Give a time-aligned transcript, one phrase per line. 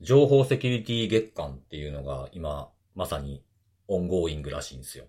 [0.00, 3.42] 情報セキュリティ月間っていうのが今、まさに
[3.88, 5.04] ongoing らしいんですよ。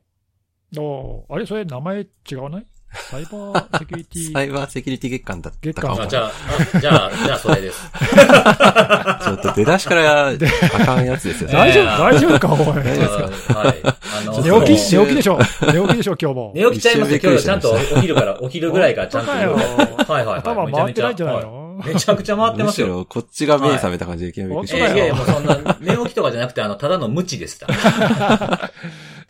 [0.77, 2.65] おーあれそれ名前違わない？
[3.09, 6.31] サイバーセキュリティ サイバーセキュリティ月間だった月間かもあじゃあ、
[6.75, 7.91] あじゃあ、 じゃあそれです。
[7.91, 10.37] ちょっと出だしからあ
[10.85, 11.53] かんやつですよね。
[11.53, 12.57] 大丈夫、えー大丈夫か、おい。
[12.57, 13.75] 大丈夫ですはい。
[13.83, 15.37] あの、寝起き、寝起きでしょ。
[15.73, 16.51] 寝起きでしょ、今日も。
[16.55, 17.19] 寝起きちゃいますよ。
[17.21, 19.31] 今日ちゃんとお昼から、お昼ぐらいからちゃんと。
[19.31, 20.39] はいはいはい。
[20.39, 21.63] 頭回ってないんじゃないはの？
[21.65, 22.87] い めちゃくちゃ回ってむしますよ。
[22.87, 27.67] ろこっちが目覚めた感じでいきなりびっくりしいやいや、もうそんな、寝起きとかじゃなくて、あの、ただの無知でした。
[27.71, 28.71] は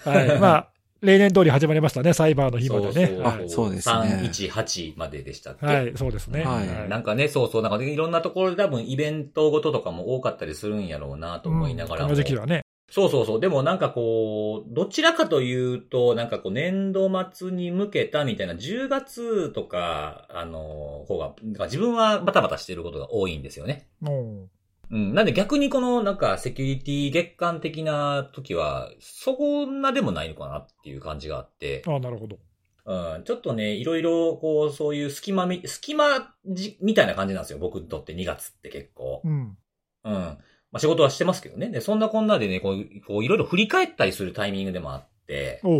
[0.06, 0.40] い。
[0.40, 0.68] まあ、
[1.02, 3.08] 例年通り始まりましたね、サイバーの日までね。
[3.08, 3.96] そうはあそうですね
[4.32, 5.66] 318まででしたっけ？
[5.66, 6.44] はい、そうですね。
[6.44, 12.10] はいなんかね、そうそう、なんかいろんなところで多分イベントごととかも多かったりするんやろうなと思いながらも。
[12.10, 12.62] うんこの時期はね。
[12.90, 13.40] そうそうそう。
[13.40, 23.88] でもなんかこう、どちらかというと、なんかこう年度末に向けたみたいな10月とか、あの、方が、自分はバタバタしてることが多いんですよね。
[24.00, 24.48] も
[24.90, 25.14] うん。
[25.14, 31.84] なんで逆にこのなんかセキュリティ月間的な時は、そんなでもないのかなっていう感じがあって。
[31.86, 32.40] う、あなるほど。
[32.86, 37.60] うん、ちょっとね、いろいろ、こう、そういう隙間み、隙間じ、みたいな感じなんですよ。
[37.60, 39.22] 僕にとって2月って結構。
[39.26, 39.58] うん。
[40.06, 40.38] うん。
[40.72, 41.70] まあ仕事はしてますけどね。
[41.70, 45.62] で、そんなこんなでね、こう、こういろいろ振り返ったりするタイミングでもあって。
[45.64, 45.74] う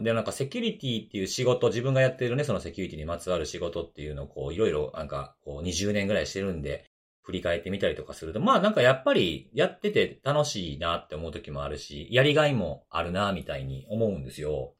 [0.00, 0.04] ん。
[0.04, 6.84] で、なんかセキュリティっていう仕事、自分がやってるね、そのセキュリティにまつわる仕事っていうのを、こう、いろいろ、なんか、こう、20年ぐらいしてるんで、
[7.22, 14.74] 振り返ってみたりとかすると、まあなんかやっぱり、やってて楽しいなって思う時もあるし、やりがいもあるな、みたいに思うんですよ。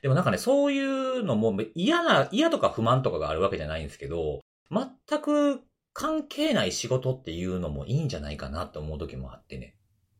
[0.00, 5.60] でもなんかね、そういうのも嫌な、嫌とか不満とかがあるわけじゃないんですけど、全く
[5.92, 9.76] 関係ない仕事っていうのもいいんじゃないかなって思う時もあってね。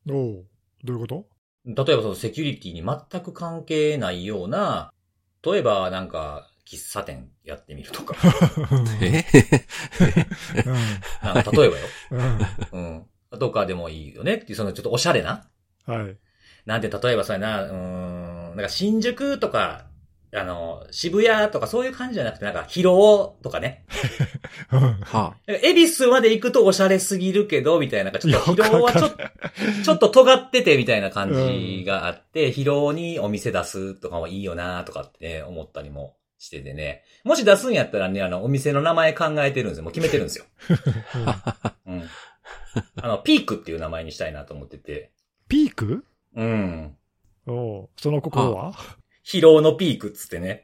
[0.09, 0.47] おう。
[0.85, 1.27] どういうこと？
[1.65, 4.93] 例えばそのセキュリティに全く関係ないような、
[5.45, 8.15] 例えばなんか、喫茶店やってみるとか。
[9.01, 9.07] た。
[9.07, 9.25] え
[11.23, 11.87] なんか例えばよ。
[12.73, 13.07] うん。
[13.39, 15.49] とかでもいいよねっていう、そのちょっとおしゃれな。
[15.87, 16.17] はい。
[16.67, 17.73] なんて例えばそな、うー
[18.53, 19.87] ん、なんか新宿とか、
[20.35, 23.85] あの、渋谷とかそういう感じじゃなくて、なんか広尾とかね。
[24.73, 29.19] うんはなんか恵比寿まで行くとおしゃれすぎるけど、みたいな、ちょっと広尾はちょっと、
[29.85, 37.05] ちょっと尖っててみたいな感じがあって、広尾にお店出すとかもいいよなとかってね、思ったりもしててね。
[37.25, 39.85] もし出すんやったらね、あの、お店の名前考えてるんですよ。
[39.85, 40.47] もう決めてるんですよ。
[41.87, 42.09] うん。
[43.03, 45.13] あの、ピークっていう名前にしたいなと思ってて。
[45.49, 46.05] ピーク？
[46.35, 46.97] うん。
[47.47, 47.89] おう。
[47.99, 48.73] その心は？
[49.25, 50.63] 疲労のピークっつってね。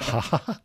[0.00, 0.62] はは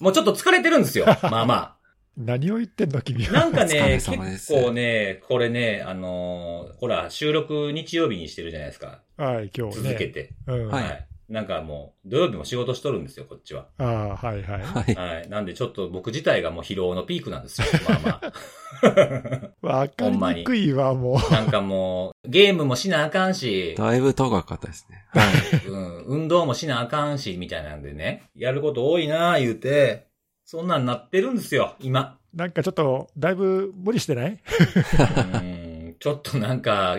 [0.00, 1.06] もうちょっと疲れてるんですよ。
[1.22, 1.76] まあま
[2.16, 3.32] 何を言ってんの君あ。
[3.32, 3.40] は。
[3.40, 9.02] なんかね、結構ね、これね、あのーほら、収録日曜日にしてるじゃないですか。
[9.18, 9.82] はい、今日ね。
[9.82, 10.32] 続けて。
[10.46, 10.68] うん。
[10.68, 11.06] はいはい。
[11.28, 13.66] なんかもう、土曜日も仕事しとるんですよ、こっちは。
[13.78, 14.62] ああ、はいはい。
[14.62, 14.94] はい。
[14.94, 15.28] はい。
[15.28, 17.66] なんでちょっと僕自体がもう疲労のピークなんですよ。
[17.88, 19.78] まあまあ。
[19.80, 21.32] わかりにくいわ、もう。
[21.32, 25.04] なんかもう、ゲームもしなあかんし、だいぶ遠かったですね。
[25.08, 25.22] は
[25.64, 25.66] い。
[25.66, 28.30] うん、運動もしなあかんし、みたいなんでね。
[28.36, 30.06] やること多いなあ言うて、
[30.44, 32.18] そんなんなってるんですよ、今。
[32.34, 34.30] なんかちょっと、だいぶ無理してない？
[34.30, 35.55] うん、
[35.98, 36.98] ちょっとなんか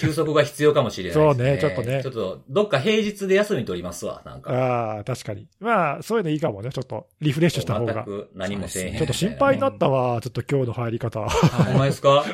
[0.00, 1.44] 休息が必要かもしれないですね。
[1.44, 4.50] そうねちょっとねちょっと、どっか平日で休み取りますわ、なんか。
[4.52, 5.48] ああ、確かに。
[5.60, 6.70] まあ、そういうのいいかもね。
[6.70, 7.94] ちょっと、リフレッシュした方が。
[7.94, 8.96] 全く何もせえへん。
[8.96, 11.28] ちょっと心配になったわ、ちょっと今日の入り方。
[11.28, 12.24] ほんまですか？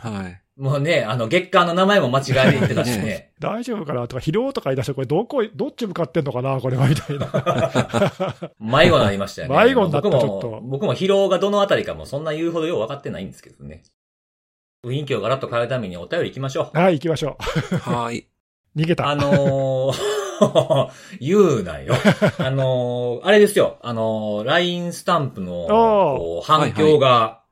[0.00, 0.42] はい。
[0.60, 3.32] もうね、あの、月間の名前も間違えて言ってたしね ね。
[3.40, 4.06] 大丈夫かな？
[4.06, 6.60] とか、疲労とか言い出して、これどこ、どっち向かってんのかな？
[6.60, 7.26] これは、みたいな。
[8.60, 9.56] 迷子になりましたよね。
[9.56, 13.82] 迷子になった僕もちょっと僕も疲労がどのあたりかもそんな言うほどよう分かってないんですけどね。
[14.84, 16.76] 雰囲気をガラッと変えるためにお便り行きましょう。
[16.76, 17.38] はい、行きましょ
[17.82, 18.18] はい。
[18.18, 18.24] う。
[18.80, 19.08] 逃げた。
[19.08, 21.94] あのー、 言うなよ。
[22.38, 23.78] あのー、あれですよ。
[23.80, 27.42] あのー、LINE スタンプの反響が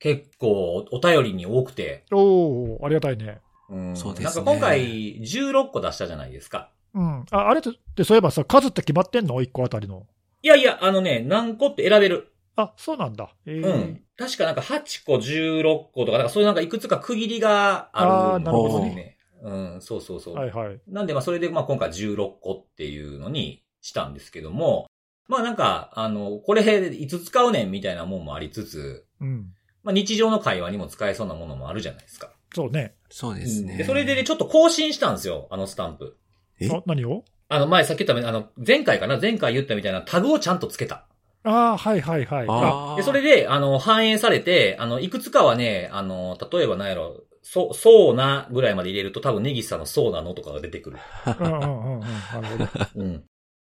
[0.00, 3.40] 結構お便りに多くて、おおありがたいね。
[3.68, 6.70] うんそうですねなんか今回16個出したじゃないですか。
[6.94, 7.24] うん。
[7.30, 10.04] あ、あれって、そういえばさ、数って決まってんの ?1 個あたりの。
[10.42, 12.32] いやいや、あのね、何個って選べる。
[12.56, 13.30] あ、そうなんだ。
[13.46, 14.02] えーうん。
[14.20, 19.16] 確かなんか8個、16個とか、なんかそういうなんかいくつか区切りがあるんあーなるほどですね。
[19.42, 20.34] うん、そうそうそう。
[20.34, 20.78] はいはい。
[20.86, 24.86] なんでまあそれでまあ今回16個っていうのにしたんですけども、
[25.26, 29.54] まあなんか、あの、これいつ使うねんみたいなもんもありつつ、うん。
[29.82, 32.30] まあ日常の会話にも使えそうなものもあるじゃないですか。
[32.54, 32.96] そうね。
[33.08, 33.78] そうですね。
[33.78, 36.18] で、それでね、ちょっと更新したんですよ、あのスタンプ。
[36.60, 36.68] え？
[36.68, 37.24] あ、何を？
[37.48, 39.18] あの、前さっき言った、あの、前回かな？
[39.18, 41.06] 前回言ったみたいなタグをちゃんとつけた。
[41.44, 42.46] ああ、はいはいはい。
[42.48, 42.94] あ。
[42.96, 50.98] で、それで、あの、反映されて、あの、いくつかはね、あの、例えば何やろ、そ、そうなぐらいまで入れると多分ネギスさんのそうなのとかが出てくる。
[51.40, 52.00] うんうんうんうん。
[52.00, 52.68] なるほど。
[52.96, 53.24] うん。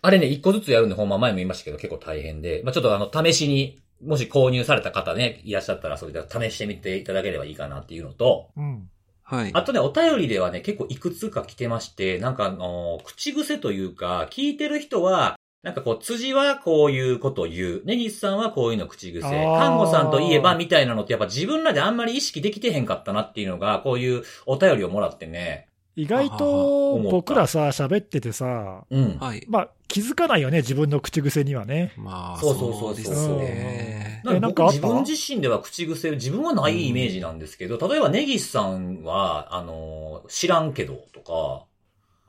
[0.03, 8.91] あれね、一個ずつやるんで、ほんま前も言いましたけど結構大変で、まあちょっとあの、試しにもし購入された方ね、いらっしゃったら、それで試してみていただければいいかなっていうのと、うん。
[9.23, 9.51] はい。
[9.55, 17.83] あとね、お便りではね、結構いくつか来てまして、なんかあの、口癖というか、聞いてる人は、なんかこう、辻はこういうことを言う。
[17.87, 19.23] 根岸さんはこういうの口癖。
[19.23, 25.69] 看護さんといえばみたいなのってやっぱ自分らであんまり意識できてへんかったなっていうのが、こういうお便りをもらってね。
[25.97, 29.17] 意外と僕らさ、喋っててさ、うん。
[29.19, 29.45] はい。
[29.49, 31.93] まあ気づかないよね、自分の口癖にはね。
[31.97, 34.21] まあ、そうそうそうそうですね。
[34.25, 41.65] なんなんか自分自身では口癖、自分はないイメージなんですけど、例えば根岸さんは、あの、知らんけどとか、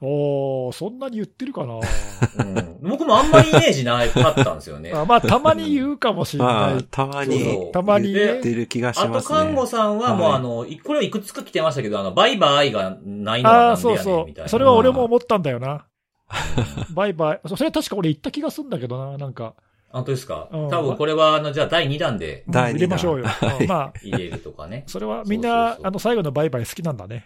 [0.02, 4.92] おー、そんなに言ってるかなうん、僕もあんまりイメージなかったんですよね。
[4.96, 9.38] あまあ、たまに言うかもしれまあない。、たまにたまにね言ってる気がしあと、ますね。
[9.40, 14.50] 看護さんはもう、はいあの、いこれはいくつか来てましたけど、あの、バイバイがないのはああ、なんでやねんそうそみたいうな。
[14.50, 15.86] それは俺も思ったんだよな。
[16.88, 17.40] う んバイバイ。
[17.48, 19.54] そそれ確か俺言った気がするんだけどな、なんか。
[19.92, 20.50] 本当ですか？
[20.52, 23.26] うん多分これは、あの、じゃあ第2弾でうん第二弾入れましょうよ。
[23.68, 24.84] まあ、入れるとかね。
[24.88, 27.24] それはみんそうなそう、そうあの、最後のバイバイ好きなんだね。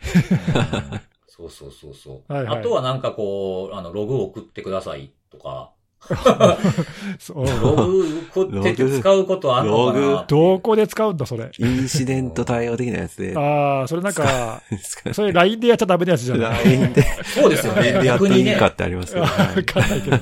[1.39, 2.33] うんそうそうそうそう。
[2.33, 5.74] はいはいあとはなんかこう、あの、ログを送ってくださいとか、
[7.19, 11.51] そうログ送ってて使うことあるのかロなどこで使うんだ、それ？
[11.57, 13.38] インシデント対応的なやつで。
[13.38, 14.62] ああ、それなんか、
[15.13, 17.81] それ LINE でやっちゃダメなやつじゃない？LINE で、 そうですよね。
[17.84, 18.68] でやっ逆にねていいか。
[18.68, 19.25] ってありますけど。
[19.25, 19.44] わか
[19.86, 20.18] んないけど。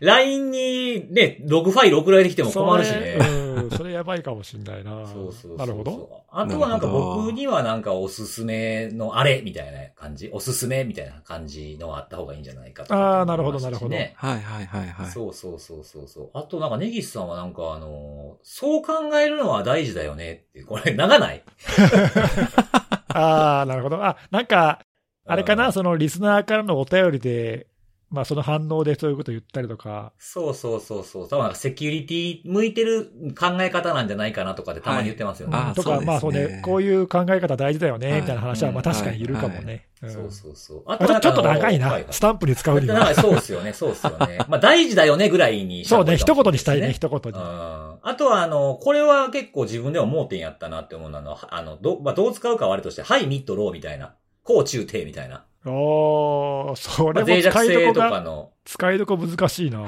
[0.00, 3.16] LINE にね、ログファイル送られてきても困るしね。
[3.18, 5.06] それうん、それやばいかもしんないな。
[5.06, 6.22] そうそうなるほど。。
[6.30, 15.10] あとはなんかなるほど僕にはなんかおすすめのあれみたいな感じ、おすすめみたいな感じのがあった方がいいんじゃないかとかあーなるほど思いましたしねはいはいはいはい。
[15.10, 16.30] そうそうそうそうそう。
[16.34, 21.42] あとなんか根岸さんはなんかあのーそう考えるのは大事だよねっていう、これ長ない？
[23.14, 24.02] ああ、なるほど。
[24.04, 24.80] あ、なんか、
[25.26, 27.66] あれかな、うんそのリスナーからのお便りで、
[28.12, 30.12] まあその反応でそういうこと言ったりとか。
[30.18, 31.28] そうそうそうそう。
[31.28, 35.56] 多分なんかセキュリティ向いてる考え方なんじゃないかなとかでたまに言ってますよね。
[35.56, 39.86] はいあとか、ねまあそうね、こういう考え方大事だよね、はいみたいな話は、うんまあ確かにいるかもね。
[39.86, 40.82] うんそうそうそう。
[40.86, 43.14] ああとちょっと長いな、はいスタンプに使うには。
[43.14, 44.38] そうですよね、そうですよね。
[44.48, 46.92] まあ大事だよねぐらいにしたそうね、一言にしたいね、ね。
[46.92, 47.38] 一言に。
[47.38, 54.14] うんあとは、あの、これは結構自分でも盲点やったなって思うのは、あの、ど、まあ、どう使うかはあれとして、ハイ、ミッド、ローみたいな。
[54.44, 55.44] 高、中、低みたいな。
[55.64, 59.86] おー、そまあ、れも脆弱使いど性とが、の、使いどこ難しいな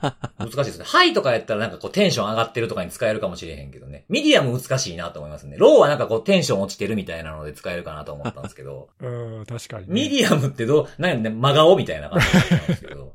[0.38, 0.84] 難しいですね。
[0.84, 4.04] ハイとかやったらなんかこうテンション上がってるとかに使えるかもしれへんけどね。
[4.10, 5.56] ミディアム難しいなと思いますね。
[5.58, 9.06] ローはなんかこうテンション落ちてるみたいなので使えるかなと思ったんですけど、 う
[9.40, 9.94] ん、確かに、ね。
[9.94, 13.14] ミディアムってどう、なんやね、真顔みたいな感じなんですけど。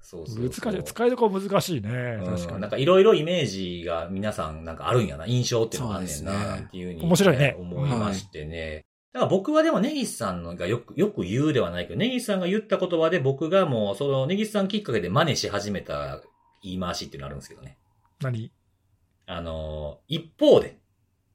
[0.00, 0.84] そうそう難しい。
[0.84, 2.22] 使いどこ難しいね。
[2.24, 2.54] 確かに。
[2.54, 8.84] うんなんかいろいろイメージが皆さんなんかあるんやな、印象っていうのがあんねんな、そうですねなんていうふうに、面白いね思いましてね。
[9.12, 16.20] だから僕はでも根岸さんのがよく、よく言うではないけど、根岸さんが言った言葉で僕がもう、その根岸さんきっかけで真似し始めた
[16.62, 17.78] 言い回しっていうのあるんですけどね。
[18.20, 18.52] 何？
[19.26, 20.78] あの、一方で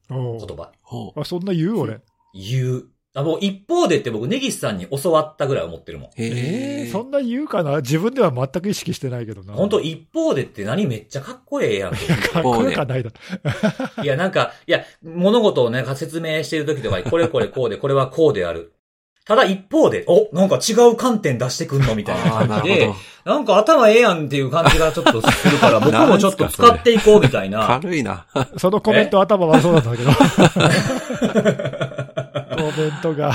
[0.10, 0.72] 言葉。
[1.16, 2.02] あ、そんな言う俺。
[2.34, 2.90] 言う。
[3.16, 6.10] あ、もう一方でって僕根岸さんに教わったぐらい思ってるもん。
[6.10, 6.84] へえ。
[6.86, 7.78] えー、そんな言うかな？
[7.78, 9.54] 自分では全く意識してないけどな。
[9.54, 12.08] 本当一方でって何めっちゃかっこええやんって。
[12.08, 14.04] かっこよかないだろ。
[14.04, 18.74] いや、なんか、いや、物事をね、説明してる時とかに、これこれこうで、これはこうである。
[19.26, 21.94] ただ一方で、お、なんか違う観点出してくんの？
[21.96, 27.58] みたいなああ、な感じでるほ、なんか頭ええやんっていう感じがちょっとするから、 僕もちょっと使っていこうみたいど。
[27.60, 27.68] な。
[27.80, 28.26] 軽いな。
[28.58, 30.10] そのコメント頭悪そうなんだけど。
[32.72, 33.34] コメントが。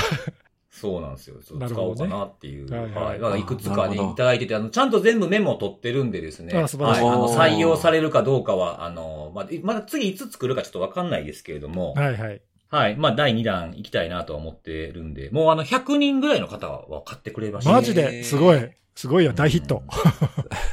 [0.71, 1.37] そうなんですよ。
[1.45, 2.71] ちょっと使おうかなっていう。
[2.71, 3.41] はいはいはい。
[3.41, 6.57] いくつかね、いただいてて、あの、ちゃんと全部メモを取ってるんでですね。
[6.57, 7.15] あ素晴らしいはい。
[7.15, 11.95] あの、採用されるかどうかは、あの、まあ、まだ次いつ作るかちょっとわかんないですけれども。
[11.95, 12.41] はいはい。
[12.71, 12.97] はい。
[12.97, 17.73] まあ、第2弾行きたいなとは思ってるんで、もうあの、100人ぐらいの方は買ってくれました。
[17.73, 18.23] マジで？
[18.23, 18.71] すごい。
[18.99, 19.85] すごいよ、大ヒット。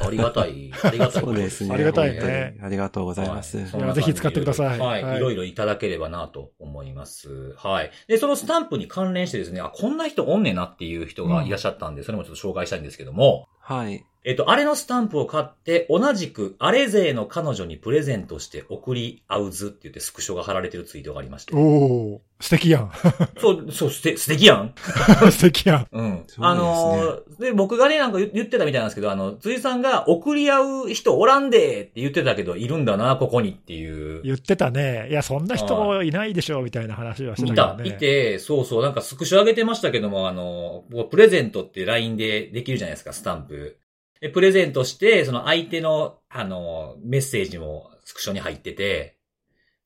[0.03, 0.71] ありがたい。
[0.83, 1.21] ありがたい。
[1.21, 1.71] そうですね。
[1.71, 3.59] ありがたいねありがとうございます。
[3.59, 5.03] はいぜひ使ってくださいはい。
[5.03, 7.53] はいいろいろいただければなと思います。
[7.55, 7.91] はい。
[8.07, 14.03] で、そのスタンプに関連してですね、あ、こんな人おんねんなっていう人がいらっしゃったんで、それもちょっと紹介したいんですけども、はい。
[14.27, 21.53] えっと、あれのスタンプを買って、同じく、あれ勢の彼女にプレゼントして送り合うずって言ってスクショが貼られてるツイートがありまして。
[21.55, 22.91] おー、素敵やん。
[23.39, 24.73] そう、そう、すて、素敵やん
[25.31, 25.87] 素敵やん。
[25.91, 26.23] うん。
[26.39, 34.23] あのーで、僕がね、なんか言言ってたみたいなんですけど、あの、辻さんが送り合う人おらんでって言ってたけど、いるんだな、ここにっていう。
[34.23, 35.07] 言ってたね。
[35.11, 37.95] いや、そんな人いないでしょ、みたいな話はしていた、たけどね。
[37.95, 43.77] いて、そうそう、なんかスクショ上げてましたけども、あの、プレゼントって LINE でできるじゃないですか、スタンプ。
[44.21, 49.17] で、プレゼントして、その相手の、あの、メッセージもスクショに入ってて、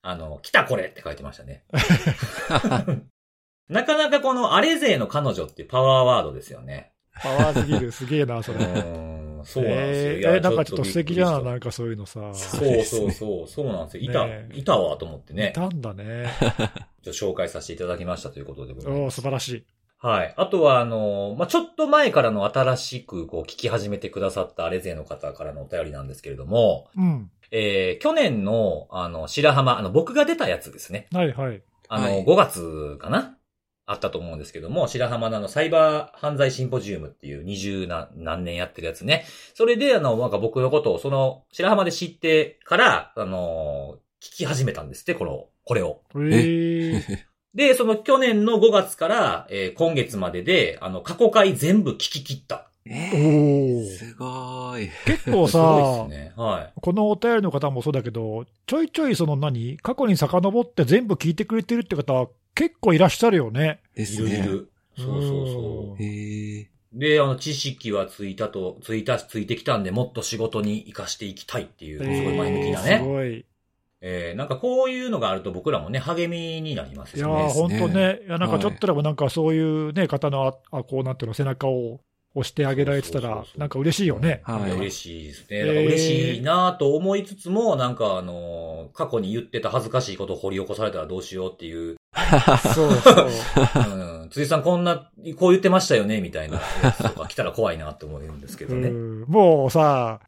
[0.02, 1.64] あの、来たこれって書いてましたね。
[3.70, 6.92] なかなかこの、あれ勢の彼女ってパワーワードですよね。
[7.22, 8.60] パワーすぎる、すげえな、それ。
[8.60, 9.66] そうなんですよ。
[9.68, 12.34] えーえなんかちょっと素敵じゃん、なんかそういうのさ。
[12.34, 14.04] そうそうそうそう、なんですよ。
[14.04, 15.54] いた、ねいたわと思ってねい。
[15.54, 16.28] たんだね。
[17.06, 19.16] 紹介させていただきましたということでございおーます。
[19.16, 19.64] 素晴らしい。
[20.02, 20.34] はい。
[20.38, 27.30] あとは、あの、まあ、ちょっと前からの新しく、こう、聞き始めてくださったアレゼの方からのお便りなんですけれども、うん。
[27.52, 31.08] えー、去年の、あの、白浜、あの、僕が出たやつですね。
[31.12, 31.62] はいはい。
[31.90, 33.36] あの、はい5月かな？
[33.88, 39.26] あったと思うんですけども、白浜のあの、サイバー犯罪シンポジウムっていう20何何年やってるやつね。
[39.56, 46.02] それで、あの、なんか僕のことを、その、白浜で知ってから、あの、聞き始めたんですって、この、これを。
[46.14, 47.02] えー、
[47.56, 52.70] で、その去年の5月から、えー今月までで、あの、過去回全部聞き切った。
[52.86, 54.90] えおー、ーすごーい。
[55.06, 56.34] 結構すごいさ、ですね。
[56.36, 56.74] はい。
[56.80, 63.80] このお便りの方もそうだけど、ちょいちょいその何過去に遡って全部聞いてくれてるって方は結構いらっしゃるよね。
[63.96, 64.30] いですね。
[64.32, 64.72] るいる。
[64.98, 66.66] そうそうそへー。
[66.96, 67.00] う。
[67.00, 73.00] で、あの、知識はついたと、ついた、ついてきたんで、もっと仕事に活かしていきたいっていう、すごい前向きなすね。
[73.00, 73.46] ごい。
[74.02, 77.44] えー、なんかこういうのがあると僕らもね、励みになりますいやよね。
[77.46, 82.00] ー、本当ね、いやなんかはいちょっとでもなんかそういうね、方の、あ、こうなんていうの、背中を
[82.36, 84.42] 押してあげられてたらなんか嬉しいよね。
[84.44, 85.60] はいいや嬉しいですね。
[85.62, 91.98] だから嬉しいなと思いつつも、なんかあのー過去に言ってた恥ずかしいことを掘り起こされたらどうしようっていう、
[92.74, 93.28] そうそう。
[94.24, 96.60] うん、辻さんこんな、こう言ってましたよね、みたいな
[97.28, 98.90] 来たら怖いなって思うんですけどね。
[98.90, 100.20] うんもうさ、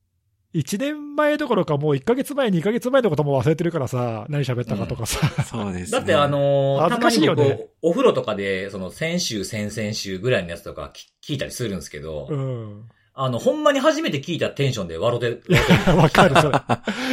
[0.53, 5.97] 1年前どころか、もう1ヶ月前、2ヶ月前のことも忘れてるからさ、何喋ったかとかさ、そうですね。
[5.97, 12.89] だってあ、のー恥ずかしいよねたまに僕、お風呂とかで、その先週、先々週ぐらいのやつとか聞聞いたりするんですけど、うん。
[13.13, 15.41] あの、ほんまに初めて聞いたテンションで笑って、
[15.91, 16.59] わかる、それ。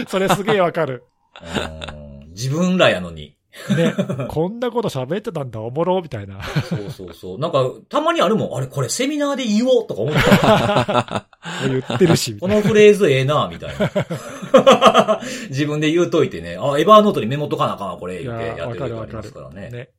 [0.09, 1.05] それすげえわかる。
[1.93, 3.38] うん自分らやのに。
[3.77, 3.95] ね、
[4.29, 6.43] こんなこと喋ってたんだ、おもろ、みたいな。
[6.43, 7.39] そうそうそう。
[7.39, 8.57] なんか、たまにあるもん。
[8.57, 11.27] あれ、これセミナーで言おうとか思った。
[11.69, 12.49] 言ってるし、こ。
[12.49, 15.21] のフレーズええなみたいな。
[15.51, 16.57] 自分で言うといてね。
[16.61, 19.71] あ、エバーノートにメモっとかなあかんわ、これ、い言ってやってる時ありますからね。
[19.71, 19.91] ね。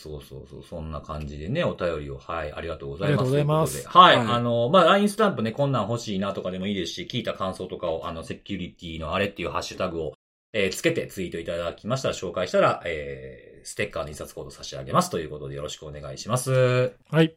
[0.00, 0.62] そうそうそう。
[0.62, 3.10] そんな感じでね、お便りを、はい、ありがとうございます。
[3.10, 10.12] ありがとうございますはい、はいあの、まあ、LINE スタンプね、こんなん欲しいなとかでもいいですし、聞いた感想とかを、あの、セキュリティのあれっていうハッシュタグを、
[10.58, 16.96] えーつけてツイートいただきましたら、紹介したら、えー、ステッカーの印刷コード差し上げますということでよろしくお願いします。
[17.10, 17.36] はい。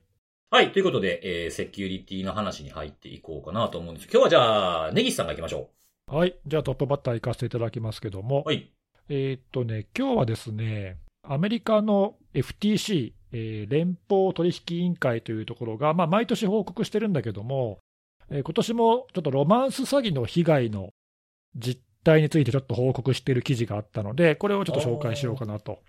[0.49, 5.69] はい、ということで、えー、セキュリティの話に入っていこうかなと思うんです今日はじゃあ、ネギスさんが行きましょ
[6.07, 6.35] はい。
[6.45, 8.69] じゃあトップバッター行かせていただきますけどもう。、はい。
[9.07, 17.77] えーっとね、今日はですね、アメリカの FTC、えー連邦取引委員会というところが、まあ、毎年報告してるんだけども、
[18.31, 20.89] えー今年もちょっとロマンス詐欺の被害の
[21.55, 25.79] 実態についてちょっと報告している記事があったので、これをちょっと紹介しようかなと。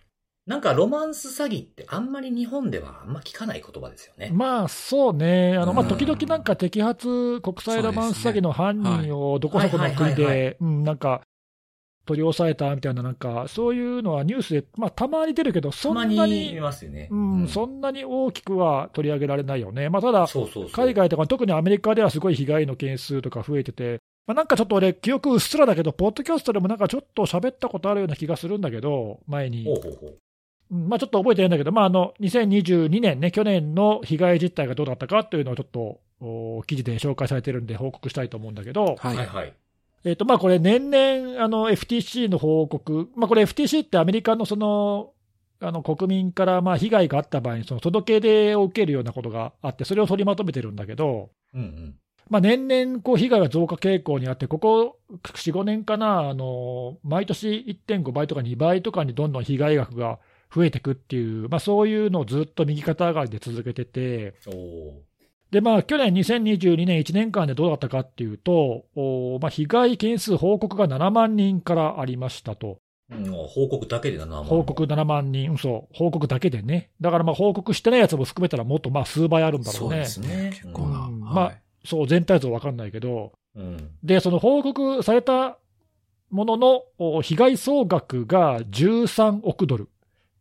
[0.45, 4.31] なんか、ロマンス詐欺ってあんまり日本ではあんま聞かない言葉ですよね。
[4.33, 11.23] まあそうね、あのまあ、うん時々なんか摘発国際ロマンス詐欺の犯人をどこそこの国で、うんなんか
[12.05, 17.09] 取り押さえたみたいな、なんかそういうのはニュースで、まあ、たまに出るけど、たそんなまにに見ますよね。
[17.11, 19.89] うん、そんなに大きくは取り上げられないよね。
[19.89, 20.73] まあ、ただ、そうそうそう。
[20.73, 29.65] 海外とか、特にアメリカではすごい被害の件数とか増えてて、まあ、なんかちょっと俺、記憶うっすらだけど、ポッドキャストでもなんかちょっと喋ったことあるような気がするんだけど、前に。
[29.65, 30.19] ほうほうほう。
[30.71, 39.17] うんまあ、ちょっと覚えてないんだけど、まあ、あの2022年ね、去年の被害実態がどうだったかっていうのをちょっとお記事で紹介されてるんで、報告したいと思うんだけど、はい。
[39.17, 39.53] はいはい。
[40.05, 45.13] えっとまあ、これ、年々あの FTC の報告、まあ、これ、FTC ってアメリカのその
[45.61, 51.95] あの国民からまあ被害があった場合に、その届け出を受けるようなことがあって、それを取りまとめてるんだけど、うんうん。
[52.29, 60.19] まあ、年々こう被害が増加傾向にあって、ここ4、5年かな、あの毎年1.5倍とか2倍とかにどんどん被害額が
[60.55, 64.35] 増えていくっていう、まあ、そういうのをずっと右肩上がりで続けてて、
[65.51, 72.79] でまあ、去年2022年1年間でどうだったかっていうと、おまあ、被害件数報告が7万人からありましたと、
[73.11, 74.45] うん報告だけで7万。
[74.45, 80.05] 報告7万人、うんそう、報告だけでね、だからまあ報告してないやつも含めたら、もっとまあ数倍あるんだろねそううで。
[80.07, 80.51] すね。
[80.55, 81.01] 結構な。
[81.07, 83.91] うんはいまあそう、全体像わかんないけど、うん。
[84.03, 85.59] で、その報告された
[86.31, 89.89] もののお被害総額が13億ドル。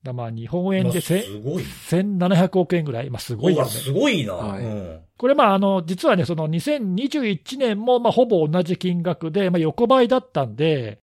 [0.04, 1.64] だまあ日本円まあでせすごい。
[1.64, 3.70] 1700億円ぐらい、まあ、すごいよね。
[3.70, 4.34] すごいな。
[4.34, 10.98] はいうんこれ、まあ、あの実はね、その2021年もまあほぼ同じ金額で、まあ、横ばいだったんで、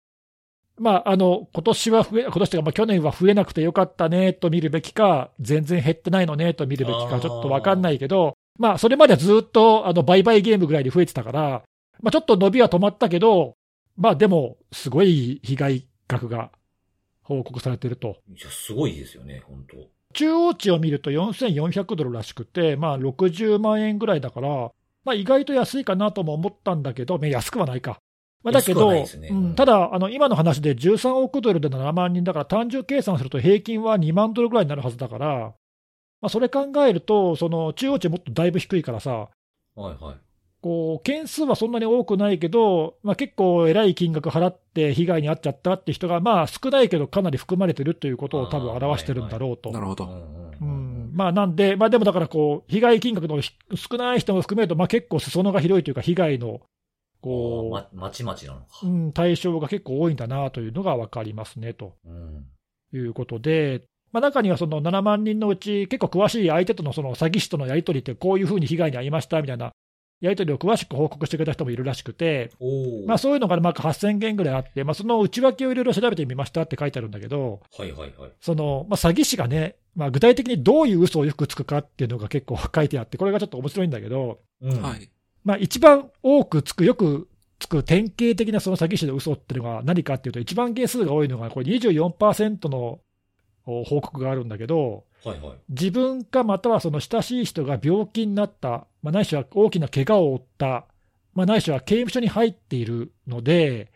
[0.77, 11.64] まあ、あの今年は増え、今年というか、まあ去年は増えなくてよかったねと見るべきか、全然減ってないのねと見るべきか、ちょっとわかんないけど、まあ、それまではずっとあの売買ゲームぐらいで増えてたから、
[12.02, 13.56] まあ、ちょっと伸びは止まったけど、
[13.98, 16.52] まあでも、すごい被害額が
[17.24, 18.18] 報告されてると。
[18.28, 19.78] いや、すごいですよね、本当
[20.14, 24.72] 中央値を見ると4400ドルらしくて、まあ、60万円ぐらいだから、
[25.04, 28.00] まあ、意外と安いかなとも思ったんだけど、ね安くはないか。
[28.44, 35.54] まあ、だけど、ねうんうんただ、あの今の話で13億ドルで7万人だから、単純計算すると平均は2万ドルぐらいになるはずだから、
[36.25, 39.29] まあ、それ考えると、その中央値もっとだいぶ低いからさ、
[39.75, 40.15] はいはい。
[40.60, 49.70] こう件数はそんなに多くないけど、まあ、結構えらい金額払って被害に遭っちゃったって人が、まあ、少ないけどかなり含まれてるということを多分表してるんだろうと。
[49.70, 50.05] なるほど。
[50.05, 56.62] うんまあ、なんで、まあ、でもだからこう、被害金額のひ少ない人も含めると、まあ、結構裾野が広いというか、被害の
[57.22, 58.88] こま、まちまちなのかう、。
[58.88, 62.48] うん、対象が結構多いんだなというのが分かりますねとうん。
[62.91, 63.84] いうことで、
[64.15, 69.74] まあ、中にはその7万人のうち、結構詳しい相手とのその詐欺師とのやり取りって、こういうふうに被害に遭いましたみたいな
[70.22, 72.50] やり取りを詳しく報告してくれた人もいるらしくて、
[73.07, 78.31] まあ、そういうのがなんか8000件ぐらいあって、まあ、その内訳をいろいろ調べてみましたって書いてあるんだけど、はいはいはい。
[78.39, 85.10] そのまあ、詐欺師がね、まあ、具体的にどういう嘘をよくつくかっていうのが結構書いてあって、これがちょっと面白いんだけど、うんはい。
[85.43, 87.27] まあ、一番多くつく、よく
[87.60, 93.00] つく典型的なその詐欺師の嘘っていうのが何かっていうと、一番件数が多いのが、これ24%のお
[93.65, 95.53] 報告があるんだけど、はいはい。
[95.69, 100.86] 自分かまたはその親しい人が病気になった、まあ、ないしは大きな怪我を負った、
[101.34, 103.91] まあ、ないしは刑務所に入っているので、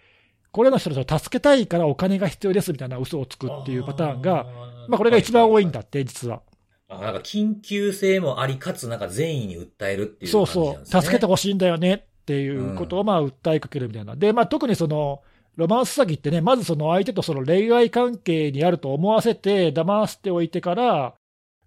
[0.51, 4.45] これらの人たちを助けたいからお金が必要ですみたいな嘘をつくっていうパターンが、
[4.87, 6.41] まあ、これが一番多いんだって、実は。
[6.87, 10.85] あ、なんか緊急性もあり、かつなんか善意に訴えるっていうそう感じなんですね。
[10.91, 14.15] そう、助けてほしいんだよねっていうことをまあ訴えかけるみたいな。
[14.15, 15.21] で、まあ、特にその、
[15.55, 21.15] ロマンス詐欺ってね、まずその相手とその恋愛関係にあると思わせて、騙しておいてから、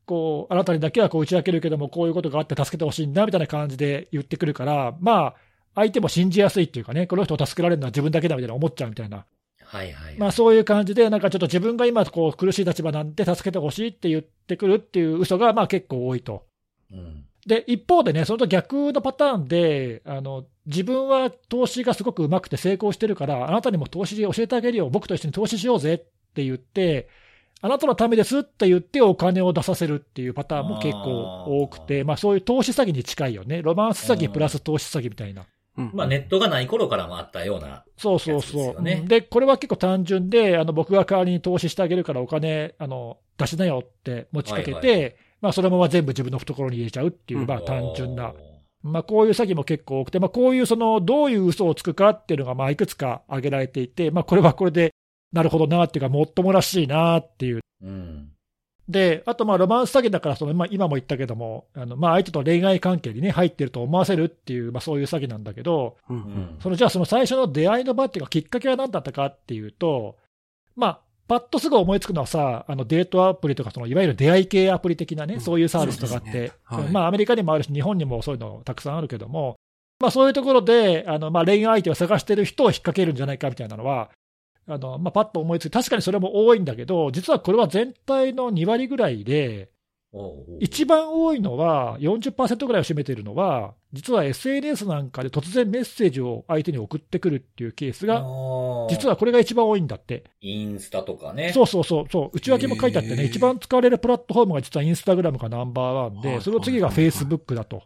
[0.06, 5.34] こう、あなたにだけはこう打ち明けるけども、こういうことがあって助けてほしいんだみたいな感じで言ってくるから、まあ、
[5.74, 9.24] 相手も信じやすいっていうかね、この人を助けられるのは自分だけだみたいな思っちゃうみたいな。
[9.64, 10.18] はいはい。
[10.18, 16.44] まあそういう感じで、なんかちょっと自分が今こう苦しい立場なんで助けてほしいって言ってくるっていう嘘がまあ結構多いと。
[16.92, 17.24] うん。
[17.46, 25.98] で、一方でね、それと逆のパターンで、あの自分は投資がすごくうまくて成功してるから、あなたにも投資教えてあげるよ、僕と一緒に投資しようぜっ
[26.34, 27.08] て言って、
[27.60, 33.62] あなたのためですって言ってお金を出させるっていうパターンも結構多くて、まあそういう投資詐欺に近いよね。
[33.62, 35.46] ロマンス詐欺プラス投資詐欺みたいな。
[35.78, 37.84] うんまあネットがない頃からもあったような。
[37.96, 38.82] そうそうそう。
[38.82, 45.10] で、これは結構単純で、あの僕が代わりに投資してあげるからお金あの出しなよって持ちかけて、はいは
[45.40, 48.51] まあそのまま全部自分の懐に入れちゃうっていう、うんまあ単純なおー。
[48.82, 54.92] まあ、こういう詐欺も結構多くて、まあ、こういうそのどういう嘘をつくかっていうのがまあいくつか挙げられていて、まあ、これはこれで
[55.32, 57.60] なるほどなっていうか、もっともらしいなっていう。
[57.82, 58.28] うん。
[58.88, 66.56] で、あとまあロマンス詐欺だからその、まあ、今も言ったけども、あのまあ相手と恋愛関係に、ね、入ってると思わせるっていう、まあ、そういう詐欺なんだけど、うんうん。
[66.60, 70.16] そのじゃあ、その最初の出会いの場っていうか、きっかけは何だったかっていうと、
[70.76, 71.00] まあ、
[71.32, 75.40] パッとすぐ思いつくのはさ、あのデートアプリとか、そのいわゆる出会い系アプリ的なね、うん。
[75.40, 76.52] そういうサービスとかあって、ね。
[76.62, 76.90] はい。
[76.90, 79.56] まあ、アメリカにもあるし、日本にもそういうのたくさんあるけども、
[79.98, 84.10] まあ、そういうところで、あのまあ、恋愛相手を探してる人を引っ掛けるんじゃないかみたいなのは、
[84.68, 89.70] あのまあ、パッと思いつく、確かにそれも多いんだけど、実はこれは全体の2割ぐらいで、
[90.60, 98.16] 一番多いのは、40%ぐらいを占めているのは、実は SNS なんかで突然メッセージを相手に送ってくるっていうケースが、
[98.90, 100.24] 実は、はこれが一番多いんだって。
[100.42, 101.52] インスタとかね。
[101.52, 102.30] そうそうそう、そう。
[102.34, 107.82] 内訳も書いてあってね、一番使われるプラットフォームが実はインスタグラムがナンバーワンで、はいその次がフェイスブックだと。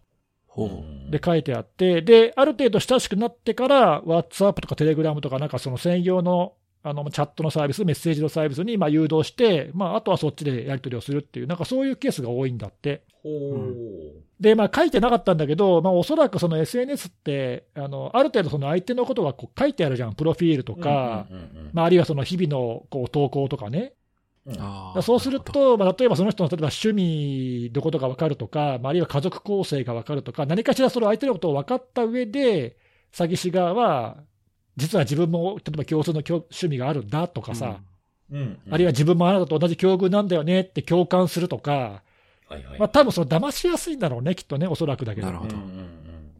[1.10, 6.54] で、書いてあって、で、ある程度親しくなってから、WhatsApp とか Telegram とか、なんかその専用の
[6.88, 13.02] あのチャットのサービス、メッセージのサービスにまあ誘導して、まあ、あとはそっちでやり取りをするっていう、なんかそういうケースが多いんだって。
[13.24, 14.22] ほう。
[14.38, 21.26] で、まあ、書いてなかったんだけど、まあ、おそらくその SNS って、あのある程度その相手のことがこう書いてあるじゃん、プロフィールとか、
[21.72, 23.94] まあ、あるいはその日々のこう投稿とかね。
[24.46, 32.76] うんそうする、と、まあ、例えばその人の例えば趣味のことが分かるとか、まあ、あるいは家族構成が分かるとか、何かしらその相手のことを分かった上で、
[33.12, 34.18] 詐欺師側は、
[34.76, 37.80] 実は自分も例えば共通の共趣味があるんだとかさ、
[38.30, 38.38] うん。
[38.38, 38.58] うん。
[38.70, 42.02] あるいは自分もあなたと同じ境遇なんだよねって共感するとか、
[42.48, 42.78] はいはい。
[42.78, 45.26] まあ多分その騙しやすいんだろうね、きっとね、おそらくだけど。
[45.26, 45.56] なるほど。
[45.56, 45.68] うんうん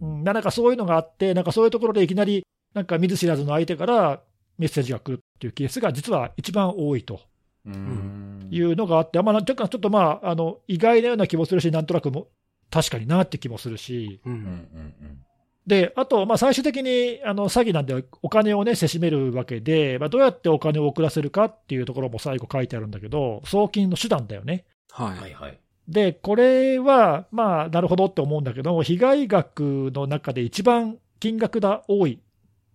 [0.03, 0.19] うん。
[0.19, 2.45] うん、なんかそういうのがあって、なんかそういうところでいきなり、
[2.75, 4.21] なんか見ず知らずの相手から
[4.59, 7.21] メッセージが来るっていうケースが実は一番多いと。
[7.67, 8.49] うん。
[8.51, 12.29] いうのがあって、まあ、ちょっとちょっとまああの意外なような気もするし、なんとなくも
[12.71, 14.31] 確かになって気もするし、う。
[14.31, 15.27] うんんうん
[15.67, 24.65] であと、まあ最終的にあの詐欺なんで、お金をね、せしめるわけで、まあ、どうやってお金を送らせるかっていうところも最後書いてあるんだけど、送金の手段だよね。
[24.93, 25.07] は。
[25.07, 25.59] はいいはい。
[25.89, 32.21] で、これは、まあ、なるほどって思うんだけど、被害額の中で一番金額が多い、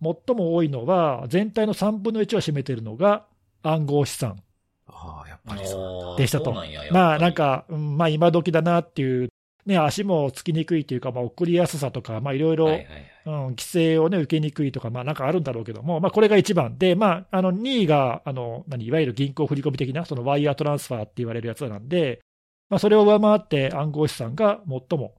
[0.02, 3.24] 最も多いのは、全体の3分の1を占めているのが
[3.62, 4.42] 暗号資産
[4.86, 6.18] ああ、やっぱりそう。
[6.18, 9.28] でしたとそうなんやまあ、なん、か、うんまあ、今時だなっていう
[9.66, 12.66] ね、足もつきにくいというか、まあ、送りやすさとか、まあ、いろいろ、
[13.24, 22.20] 規制をね、受けにくいとか、まあ、なんかあるんだろうけども、まあ、これが一番で、まあ、あの、2位が、あの、何、いわゆる銀行振込的な、そのワイヤートランスファーって言われるやつなんで、
[22.68, 25.14] まあ、それを上回って暗号資産が最も、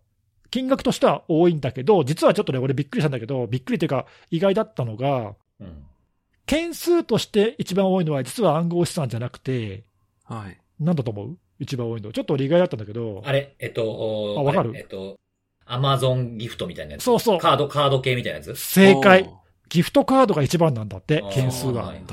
[0.52, 5.86] 金額としては多いんだけど、実はちょっとね、俺びっくりしたんだけど、びっくりというか、意外だったのが、うん。
[6.46, 9.86] 件数として一番多いのは、実は暗号資産じゃなくて、
[10.26, 10.58] はい。
[10.80, 11.38] なんだと思う？
[11.63, 12.12] 一番多いの。
[12.12, 14.73] ちょっと俺意外だったんだけど、あれ、えっと、あわかる？
[14.76, 15.17] えっと、
[15.65, 17.04] アマゾンギフトみたいなやつ？
[17.04, 17.39] そうそう。
[17.39, 18.56] カード、カード系みたいなやつ？
[18.56, 19.23] 正解。
[19.23, 21.23] おギフトカードが一番なんだって。
[21.32, 21.84] 件数は。
[21.84, 22.04] いはい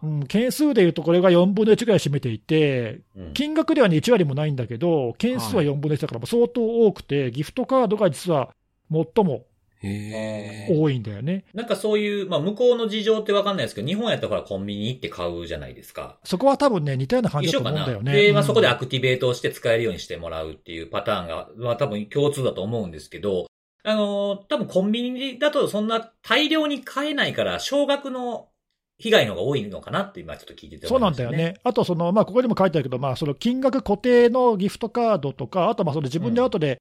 [0.00, 3.32] うん、件数でいうと、これが4分の1ぐらい占めていて、うん。
[3.32, 8.54] 金額では、ね、1割もないんだけど、件数は4分の1だから、相当多くて、ギフトカードが実は
[8.92, 9.44] 最も。
[9.82, 11.44] 多いんだよね。
[11.54, 16.18] なんかそういう、まあ向こうの事情ってわかんないですけど、日本やったらほらコンビニ行って買うじゃないですか。
[16.24, 17.52] そこは多分ね、似たような感じ。
[17.52, 18.12] だと思うんだよね。
[18.12, 23.46] で、まあうんそこでアクティベートをして使えるようにしてもらうっていうパターンが、まあ多分共通だと思うんですけど、
[23.84, 28.48] あのー多分コンビニだとそんな大量に買えないから、少額の
[28.98, 31.54] 被害の方が多いのかなって今ちょっと聞いててそうなんだよね。
[31.62, 36.78] あとその、まあ、ここにも書いてあるけど、まあ、その金額固定のギフトカードとか、あとまあその自分で後で、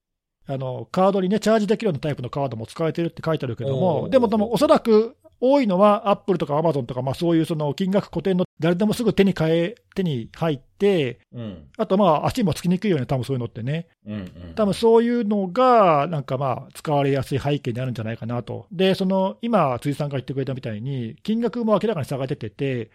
[0.47, 11.67] あのカードにね、チャージできるようなタイプのカードも使えてるって書いてあるけどおも、ーでも、でもおそらく多いのは、アップルとかアマゾンとか、まあ、そういうその金額固定の誰でもすぐ手に変え、手に入って、うん。
[11.77, 14.53] あとまあ足もつきにくいように、多分そういうのってね、うんうん。
[14.55, 18.65] 多分そういうのが、なんかまあ、使われやすい背景にあるんじゃないかなと。
[18.71, 22.89] で、その今、辻さんが言ってくれたみたいに、金額も明らかに差が出てて、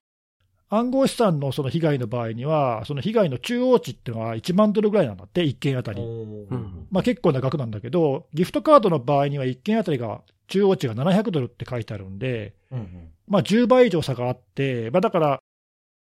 [0.74, 6.02] 暗号資産のその被害の場合には、その被害の中央値っていうのは1万ドルぐらいなんだって、1件あたり。
[6.90, 15.40] まあ、結構な額なんだけど、ギフトカードの場合には1件あたりが、中央値が700ドルって書いてあるんで、うんうんまあ、10倍以上差があって、まあ、だから、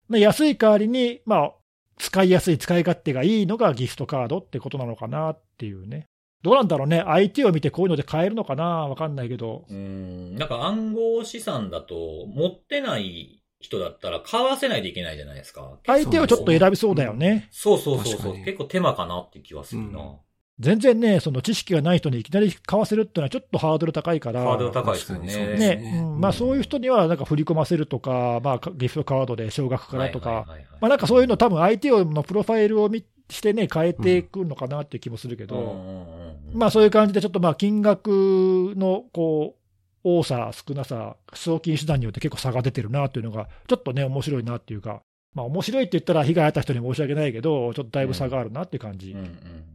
[0.07, 1.51] まあ安い代わりに、まあ、
[1.97, 6.07] 使いやすい、使い勝手がいいのがギフトカードってことなのかなっていうね。
[6.41, 10.35] どうなんだろうね、相手を見てこういうので買えるのかな、わかんないけど、うん。
[10.35, 15.79] なんか暗号資産だと、持ってない人だったら買わせないといけないじゃないですか。
[15.85, 17.47] 相手をちょっと選びそうだよね。
[17.51, 18.35] そうそうそうそう。
[18.35, 19.99] 結構手間かなって気はするな。
[19.99, 20.15] うん
[20.57, 24.41] 全然ね、その知識がない人にいきなり買わせるっていうのはちょっとハードル高いから。
[24.41, 25.27] ハードル高いですよね。
[25.27, 30.45] ですねうんまあ、そういう人にはなんか振り込ませるとか、まあ、ギフトカードで少額からとか、
[30.79, 36.07] まあ、なんかそういうの、多分相手のプロファイルを見してね、変えていくのかなっていう気もするけど、
[36.53, 39.64] まあそういう感じで、ちょっとまあ金額のこう
[40.05, 45.01] 多さ、少なさ、送金手段によって結構差が出てるなというのが、ちょっとね、面白いなっていうか、
[45.33, 49.13] まあ面白いって言ったら被害あった人に申し訳ないけど、ちょっとだいぶ差があるなっていう感じ。
[49.13, 49.19] うん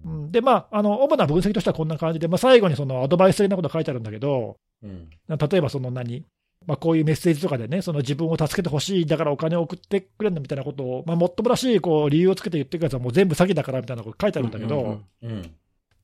[0.04, 0.22] うん。
[0.24, 0.32] うん。
[0.32, 5.08] で、まあ、あの主な分析としてはこんな感じで、まあ、最後にそのアドバイス的なことが書いてあるんだけど、うん。
[5.28, 6.24] 例えばその何、
[6.64, 15.30] まあ、こういうメッセージとかでね、その自分を助けてほしい、だからお金を送ってくれんのみたいなことを、まあ、もっともらしいこう理由をつけて言ってくるやつは、もう全部詐欺だからみたいなこと書いてあるんだけど、うんうん。
[15.30, 15.50] うん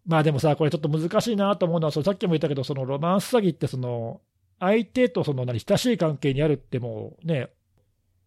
[0.06, 4.20] まあでもさ、これちょっと難しいなと思うのは、そのさっきも言ったけど、そのロマンス詐欺ってその、
[4.58, 7.48] 相手とその何親しい関係にあるってもうね、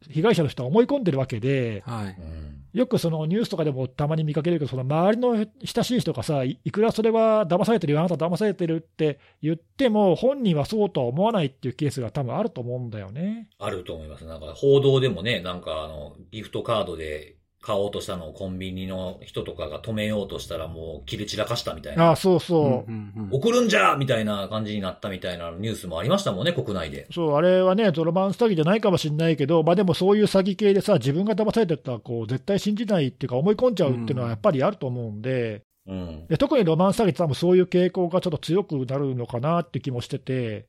[0.09, 2.15] 被害者の人は思い込んでるわけで、はい。
[2.19, 13.49] うんよくそのニュースとかでもたまに見かけるけど、その周りの親しい人がさ、いいくらそれは騙されてるよ、あなた騙されてるって言っても、本人はそうとは思わないっていうケースが多分あると思うんだよね。
[13.57, 14.25] あると思います。
[14.25, 22.09] なんか報道でもね、なんかあの、ギフトカードで買おうとしたのをコンビニの人とかが止めようとしたらもう切れ散らかしたみたいな。
[22.09, 22.91] ああ、そうそう。
[22.91, 27.07] んうん送るんじゃみたいな感じになったみたいなニュースもありましたもんね、国内で。
[27.11, 36.27] そう、あれはね、ロマンス詐欺じゃないかもしれないけど、まあでもそういう詐欺系でさ、自分が騙されてたらこう、絶対信じないっていうか、思い込んじゃうっていうのはやっぱりあると思うんで、うん。
[36.27, 40.67] で特にロマンス詐欺って多分そういう傾向がちょっと強くなるのかなって気もしてて、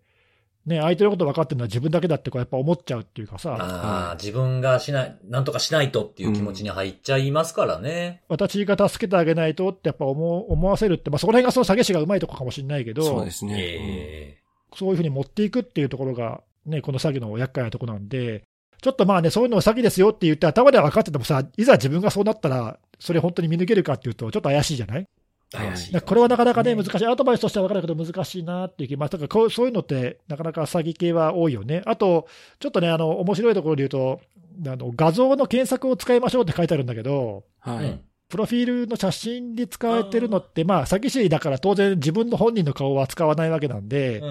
[0.66, 8.22] ね、相手のこと分かってるのは自分だけだってこうやっぱ思っちゃうっていうかさ、ああ、自分がしない、なんとかしないとっていう気持ちに入っちゃいますからね。
[8.28, 13.54] 私が助けてあげないとってやっぱ思う思わせるって、まあ、そこら辺がその詐欺師がうまいとこかもしれないけど、そうですね。
[13.58, 14.36] え
[14.76, 18.44] そういうふうに持っていくっていうところが、ね、この詐欺の厄介なところなんで、
[18.82, 25.06] ちょっとまあね、そういうのを詐欺ですよって言って、頭では分かっててもさ、いざ自分がそうなったら、それ本当に見抜けるかっていうと、ちょっと怪しいじゃない？
[25.52, 26.00] い。
[26.00, 31.82] これはなかなかね、難しい、アドバイスとしては分かるけど、難しいなっていう気、まあ、だからこうそういうのって、なかなか詐欺系は多いよね。
[31.86, 32.28] あと、
[32.60, 34.20] ちょっとね、あの面白いところで言うと、
[34.66, 37.84] あの画像の検索を使いましょうって書いてあるんだけど、はい。
[37.84, 38.00] うん。
[38.28, 44.22] プロフィールの写真に使われてるのって、まあ、詐欺師だから当然、自分の本人の顔は使わないわけなんで。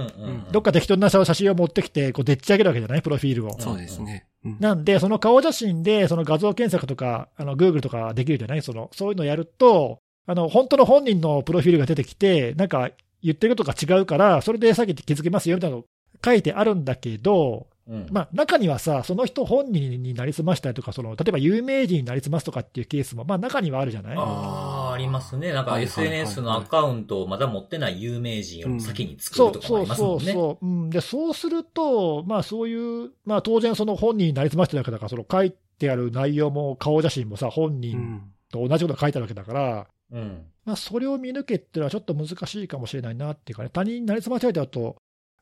[0.53, 3.59] どっか適当な写真を持ってきて、こうでっち上げるわけじゃない、プロフィールを。
[3.59, 4.25] そうですね。
[4.45, 8.61] うんなんで、その顔写真で、その画像検索とか、あの Google とかできるじゃない？
[8.61, 12.91] その、そういうのやると、あの、本当の本人のプロフィールが出てきて、なんか
[13.23, 15.85] 言ってることが違うから、それで詐欺って気づけますよみたいなの
[16.23, 18.07] 書いてあるんだけど、うん。
[18.11, 24.17] まあ、中にはさ、その人本人になりすましたりとか、その例えば有名人になりすますとかっていうケースも、まあ、中にはあるじゃない？
[24.17, 25.51] ああ、ありますね。
[25.51, 30.33] なんか SNS のアカウントをまだ持ってない有名人よりも先に作そうるとかもあそうそうりますもんね。
[30.33, 30.89] そう、うん。
[30.91, 38.31] で、そうすると、まあそういう、まあ当然その本人になりすましてるわけだから、その書いてある内容も顔写真もさ、本う人ん。
[38.51, 40.45] と同じことが書いてあるわけだから、うん。
[40.65, 44.95] まあそれを見抜けっていうのはちょっと難しいかもしれないなっていうかね、他人になりすましれてだと、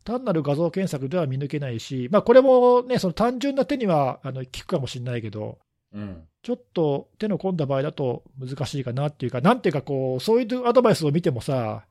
[0.04, 5.58] 単なる画像検索では見抜けないし、まあこれもね、その単純な手にはあの効くかもしれないけど、
[5.94, 6.24] うん。
[6.44, 11.86] ちょっと手の込んだ場合だと難しいかなっていうか、なんていうかこう、そういうアドバイスを見てもさ、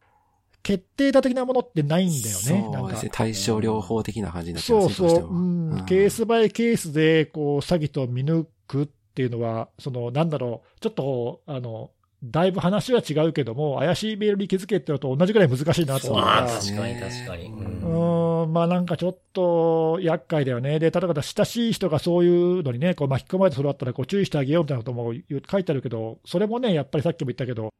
[0.63, 3.11] 決定打的なものってないんだよね、なんかそうですね。。
[3.13, 11.91] 対症療法的な感じになっちゃいますね、そうそう、どしてもうん、ケースバイケースでこう詐欺と見抜くっていうのは、そのなんだろう、ちょっとあの
[12.31, 17.47] だいぶ話は違うけども、怪しいメールに気づけってのと同じぐらい難しいなと思うかああ、ら、確かに確かに。
[17.47, 25.13] ううんうん、まあなんかちょっと厄介だよね、で例えば親しい人がそういうのにね、こう巻き込まれてそれだったらこう注意してあげようみたいなことも
[25.51, 27.71] 書いてあるけど、それもね、やっぱりさっきも言ったけど、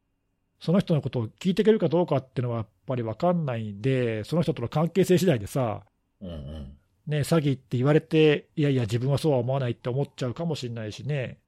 [0.61, 5.83] その人のことを聞いてくれるかどうかっていうのはやっぱり分かんないんで、その人との関係性次第でさ、
[6.21, 6.77] うんうん。
[7.07, 11.39] ね、詐欺って言われて、いやいや、自分はそうは思わないって思っちゃうかもしれないしね。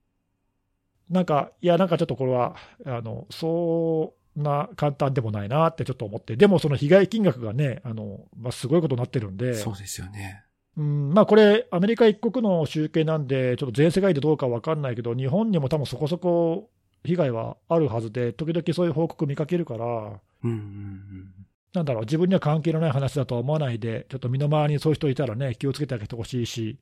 [1.11, 10.45] なんか、いや、なんかちょっとこれは、あの、そんな簡単でもないなってちょっと思って、でもその被害金額がね、あの、まあ、すごいことになってるんで、そうですよね。
[10.77, 16.71] うん、まあこれ、アメリカ一国の集計なんで、ちょっと全世界でどうかわかんないけど、日本にも多分そこそこ
[17.05, 21.35] 被害はあるはずで、時々そういう報告見かけるから、うんうんうん。
[21.75, 26.79] なんだろう、自分には関係のない話だとは思わないで、ちょっと身の回りにそういう人いたらね、気をつけてあげてほしいし、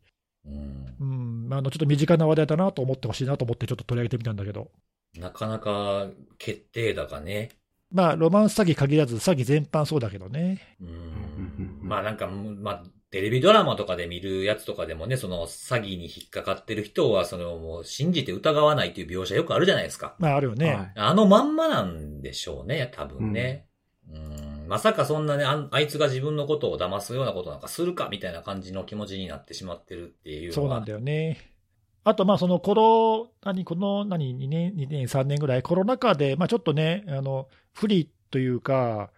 [0.49, 4.71] うんうん、あのちょっと身近な話題だなと思ってほしいなと思って、ちょっと取り上げてみたんだけど、
[5.19, 7.51] なかなか決定だかね。
[7.93, 10.77] まあ、ロマンス詐欺限らず、詐欺全般そうだけどね。
[10.81, 11.79] うん。
[11.83, 20.17] まあなんか、まあ、テレビドラマとかで見るやつとかでもね、その詐欺に引っかかってる人は、そのもう信じて疑わないという描写よくあるじゃないですか。
[20.19, 20.75] まあ、あるよね。
[20.75, 23.67] はいあのまんまなんでしょうね、多分ね。
[24.11, 30.53] うん、まさかそんなねあん、あいつが自分のことを騙すようなことなんかするかみたいな感じの気持ちになってしまってるっていう。
[30.53, 31.57] そうなんだよね。
[32.05, 39.11] あと、まあ、その、この、何、この、何、2年、2年、3年ぐらい、コロナ禍で、まあ、ちょっとね、あの、不利というか、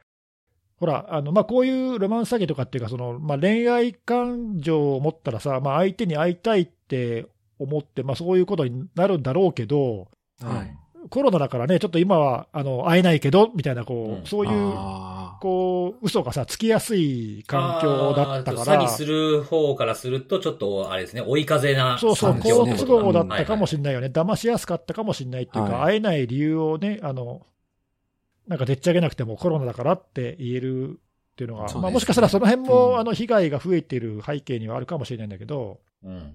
[0.79, 7.27] ほら、あの、まあ、こういうロマンス詐欺とかっていうか、その、まあ、恋愛感情を持ったらさ、まあ、相手に会いたいって
[7.59, 10.09] 思って、まあ、そういうことになるんだろうけど、
[10.41, 10.75] はい。
[11.09, 14.27] コロナだからね、ちょっと今は、あの、会えないけど、みたいな、こう、うん。
[14.27, 18.83] そういう、あこう、嘘がさ、つきやすい環境だったから。
[18.83, 25.95] 詐欺する方からすると、ちょっと、あれですね、追い風なそうそう、好都合だったかもしれれないよね、騙しやすかったかもしれないっていうか、はい。
[25.95, 27.47] 会えない理由をね、あの
[28.47, 31.01] なんかでっち上げなくてもコロナだからって言える
[31.33, 31.75] っていうのが、ね。
[31.81, 32.99] まあ、もしかしたらその辺も、うん。
[32.99, 36.33] あの被害が増えている背景にはあるかもしれないんだけど、うんうんうんうん。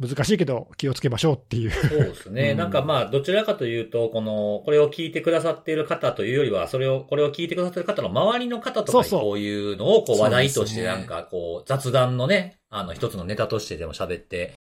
[0.00, 1.70] 難しいけど気をつけましょうっていう。
[1.70, 2.52] そうですね。
[2.52, 14.54] うんなんかまあ、どちらかというと、この、これを聞いてくださっている方というよりは、それを、これを聞いてくださっている方の周りの方とかにこういうのをこう話題としてなんかこう、雑談のね、あの一つのネタとしてでも喋って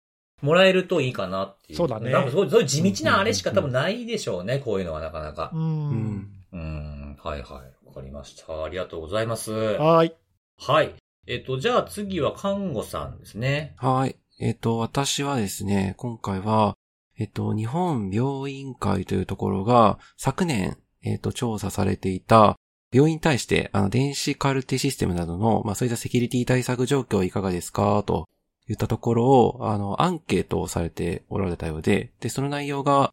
[0.43, 1.77] もらえるといいかなっていう。
[1.77, 5.57] そうだねなんかそうそういう地道なあれしか多分ないでしょうね、こういうのはなかなかう。。
[5.57, 6.29] ーうんん。
[6.53, 7.87] うん、はいはい。
[7.87, 8.65] わかりました。
[8.65, 9.53] ありがとうございます。
[9.53, 10.15] はい。
[10.59, 10.95] はい。
[11.27, 13.75] えっと、じゃあ次は看護さんですね。
[13.77, 14.17] はい。
[14.43, 16.75] えっ、と、私はですね、今回は、
[17.19, 22.57] えっ、と、日本病院会というところが、昨年、えっ、と、調査されていた、
[22.91, 28.03] 病院に対して、あの、電子カルテシステムなどの、まあ、そういったセキュリティ対策状況いかがですか？
[28.07, 28.29] と
[28.67, 33.13] 言ったところを、あの、アンケートをされておられたようで、で、その内容が、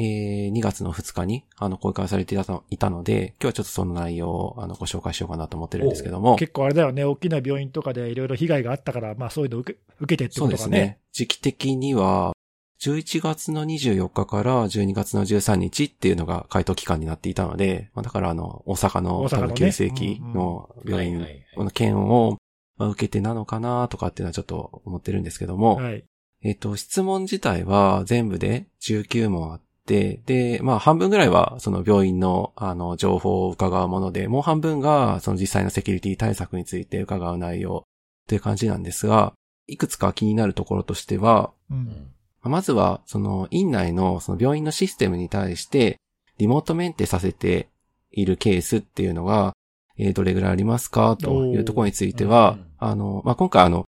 [0.00, 6.36] えー2月の2日に、あの、公開されていたのいたので、今日はちょっとその内容を、あの、ご紹介しようかなと思ってるんですけども。
[6.36, 10.78] 結構あれだよね、大きな病院とかでいろいろ被害があったから、まあそういうの受け受けてってそうですね。
[10.78, 10.98] ね。
[11.12, 12.32] 時期的には、
[12.80, 21.26] 11月の24日から12月の13日っていうのが回答期間になっていたので、まあ、だからあの、大阪の大阪のね多分急性期の病院
[21.58, 22.38] の件を
[22.78, 26.04] まあ受けてなのかなとかっていうのはちょっと思ってるんですけども、はい。
[26.42, 37.84] えっと、質問自体は全部で19問あって、で、まあ半分ぐらいはその病院のあの情報を伺うもので、もう半分がその実際のセキュリティ対策について伺う内容
[38.26, 39.32] という感じなんですが、
[39.66, 41.74] いくつか気になるところとしては、う。
[41.74, 42.10] うんん。
[42.42, 45.98] まずは、その、院内の、その病院のシステムに対して、
[46.38, 47.68] リモートメンテさせて
[48.10, 49.52] いるケースっていうのが、
[49.98, 53.84] えーどれぐらいありますかというところについてはおー、あの、まあ、今回あの、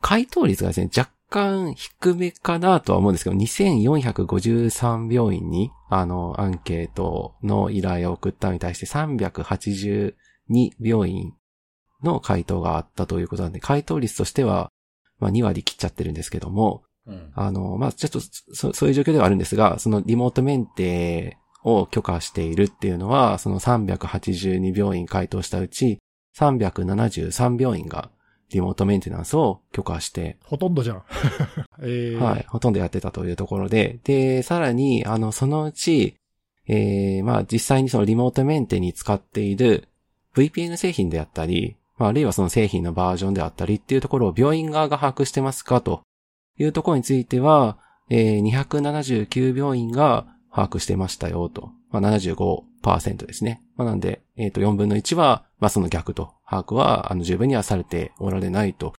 [0.00, 10.12] 回答率がですね、若干低めかなとは思うんですけど、2453病院に、あの、アンケートの依頼を送ったのに対して382
[10.78, 11.32] 病院
[12.02, 14.70] の回答があったということなんで、回答率としては、
[15.18, 17.32] まあ、2割切っちゃってるんですけども、うん。
[17.34, 25.98] あの、まあ、ちょっとそ、そういう状況ではあるんですが、そのリモートメンテを許可しているっていうのは、その382病院回答したうち、
[26.36, 28.10] 373病院が
[28.52, 31.02] リモートメンテナンスを許可して、ほとんどじゃん。
[31.82, 36.14] えー、はい、ほとんどやってたというところで、で、さらに、あの、そのうち、
[36.68, 39.88] えー、まあ実際にそのリモートメンテに使っている
[40.34, 46.02] VPN 製品であったり、まああるいはその製品のバージョンであったりっていうところを病院側が把握してますかと
[46.58, 51.72] いうところについては、えー、279病院が把握してましたよと。
[51.92, 53.62] まあ75%ですね。
[53.76, 58.94] まあなんで、えっ、と4分の1は、まあその逆と、把握はあの十分にはされておられないと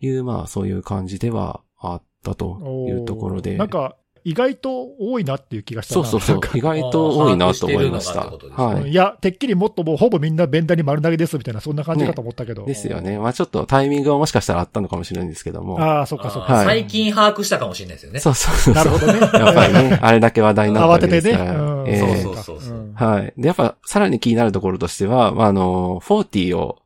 [0.00, 3.56] いう、まあそういう感じではあったというところで。
[3.56, 6.58] なんか、意外と多いなっていう気がしたなそうそうそう。
[6.58, 8.20] 意外と多いなと思いました。
[8.22, 8.90] はい。
[8.90, 12.64] いや、てっきりもっともうほぼみんなベンダーに丸投げですみたいな、そんな感じかと思ったけど。
[12.64, 13.18] ですよね。
[13.18, 15.78] まあちょっとタイミングはもしかしたらあったのかもしれないんですけども。
[15.78, 16.54] ああ、そっかそっか。
[16.54, 18.20] はい最近把握したかもしれないですよね。
[18.20, 18.74] そうそうそう。
[18.74, 19.20] なるほどね。
[19.20, 21.32] やっぱりね、あれだけ話題になったわけ慌ててね。
[21.32, 21.60] ですから。
[21.60, 23.34] うんええそうそうそううんはい。
[23.36, 26.78] で、やっぱさらに気になるところとしては、まああの、40を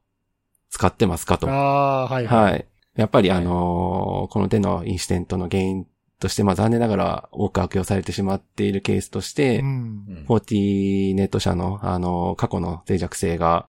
[0.70, 1.48] 使ってますかと。
[1.48, 2.26] ああー、はい。
[2.26, 2.66] はい。
[2.96, 5.86] やっぱりはいあのーこの手のインシデントの原因
[6.18, 9.70] として、まあ残念ながら多く悪用されてしまっているケースとして、うんう
[10.20, 13.66] ん Fortinet 社の、あの、過去の脆弱性が、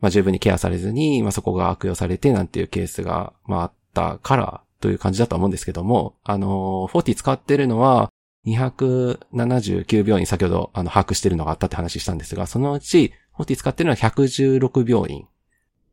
[0.00, 8.12] まあ、十分にケアされずに、まあ、そこが悪用されてなんていうケースが、まあ、あったからという感じだとは思うんですけども、あの、フォーティ使ってるのは、
[8.46, 15.26] 279病院、先ほど、あの、把握してるのがあったって話したんですが、そのうち、フォーティ使ってるのは116病院。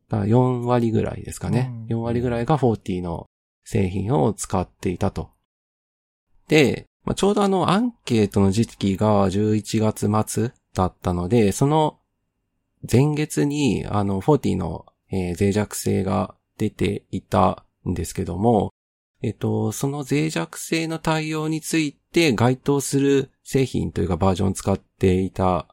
[0.10, 1.72] だから4割ぐらいですかね。
[1.90, 3.26] うん4割ぐらいがフォーティの
[3.64, 5.30] 製品を使っていたと。
[6.48, 12.00] で、まあ、ちょうどあの、アンケートの時期が11月末だったので、その
[12.90, 18.74] 前月に、あの、40の、えー脆弱性が出ていたんですけども、
[19.22, 25.68] えっと、その脆弱性の対応について該当する製品というかバージョンを使っていた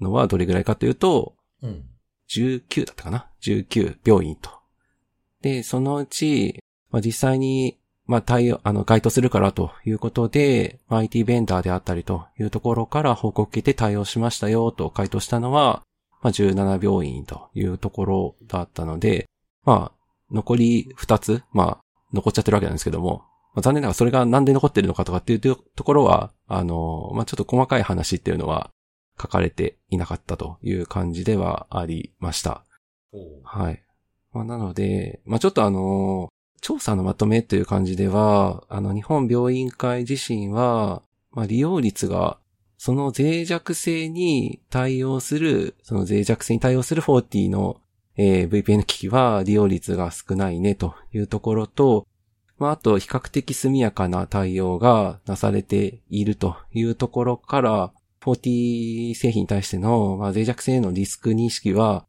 [0.00, 1.84] のはどれぐらいかというと、うん。
[2.28, 4.50] 19だったかな ?19 病院と。
[5.42, 15.82] で、そのうち、まあ、実際に、まあ、対応、あの、該当するからということで、まあ IT ベンダーであったりというところから報告を受けて対応しましたよと回答したのは、
[16.22, 19.28] まあ、17病院というところだったので、
[19.64, 28.70] まあ、残り2つ、まあ、残っちゃってるわけなんですけども、まあ、残念ながらそれがなんで残ってるのかとかっていうとところは、あの、まあ、ちょっと細かい話っていうのは
[29.20, 32.64] 書かれていなかったという感じではありました。
[33.44, 33.82] はい。
[34.32, 36.28] まあ、なので、まあ、ちょっとあの、
[36.64, 42.38] 調査のまとめという感じでは、あの、日本病院会自身は、まあ、利用率が、
[42.78, 47.82] その脆弱性に対応する、その脆弱性に対応する40の、
[48.16, 52.06] えー VPN 機器は利用率が少ないねというところと、
[52.56, 62.06] まあ、あと比較的速やかな対応がなされているというところから、40製品に対しての、まあ、脆弱性へのリスク認識は、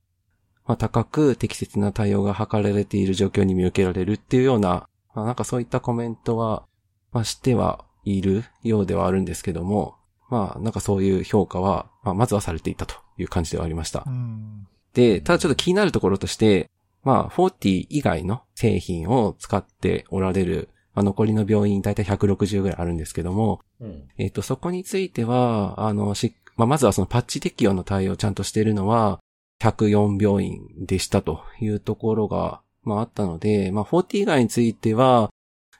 [0.65, 6.65] まあ、高く適切な対応が図られている状況に見受けられるっていうような、まあ、なんかそういったコメントは、
[7.11, 9.95] まあ、してはいるようではあるんですけども、
[10.29, 14.09] まあ、なんかそういう評価は、まあ、まずはされていたという感じではありましたう。
[14.09, 14.67] ん。
[14.93, 16.69] で、ただちょっと気になるところとして、
[17.03, 24.09] まあ、40以外の製品を使っておられる、まあ、残りの病院大体160ぐらいあるんですけども、うん。
[24.17, 29.19] えっ、と、そこについては、あの、し、まあ、まずはそのパッチ適用の対応をちゃんとしているのは、
[29.61, 35.29] 104病院でしたというところが、まあ、あったので、まあ、40以外については、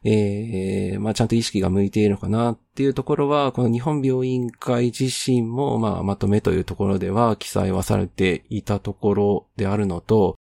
[0.08, 10.36] ええまあ、ちゃんと意識が向いているのかなっていうところは、この日本病院会自身も、まあ、まとめというところでは記載はされていたところであるのと、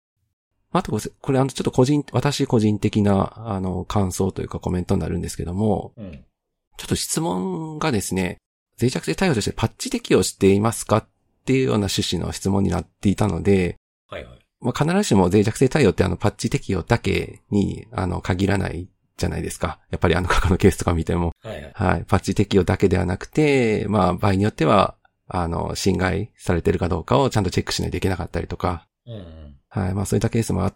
[0.71, 6.25] あとこれ、これあの、ちょっと個人、私個人的な、あの、感想というかコメントになるんですけども、うん。
[6.77, 8.39] ちょっと質問がですね、
[8.81, 11.07] 脆弱性対応としてパッチ適用していますかっ
[11.45, 13.77] ていうような趣旨の質問になっていたので、
[14.09, 14.39] はいはい。
[14.61, 19.79] まあ、必ずしも脆弱性対応ってあのパッチ適用だけにあの限らないじゃないですか。
[19.91, 21.33] やっぱりあの過去のケースとか見ても。
[21.43, 21.73] はいはい。
[21.75, 22.05] はい。
[22.07, 24.97] パッチ適用だけではなくて、まあ場合によっては、
[25.29, 29.57] あの、侵害されてるかどうかをちゃんとチェックしないといけなかったりとか、うんうん。
[29.69, 29.95] はい。
[29.95, 30.75] まあそういったケースもあっ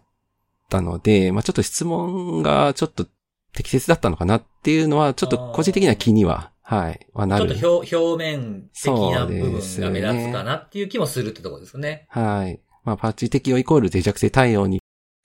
[0.69, 3.07] たので、まあちょっと質問がちょっと
[3.53, 7.47] 適切だったのかなっていうのは、ちょっと個人的には気には、はい、はなる。
[7.47, 12.05] ちょっと表表面的な部分が目立つかなっていう気もするってところですね。
[12.09, 12.61] はい。
[12.83, 14.79] まあパッチ適用イコール脆弱性対応に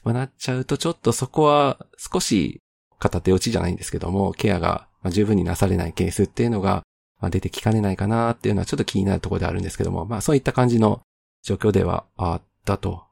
[0.04, 2.62] まあなっちゃうと、ちょっとそこは少し
[2.98, 6.82] 片手落ちじゃないんですけども、ケアがまあ十分になされないケースっていうのが
[7.20, 11.02] まあ出てきかねないかなっていうのはちょっと気になるところであるんですけども、まあそういった感じの
[11.42, 13.04] 状況ではあったと。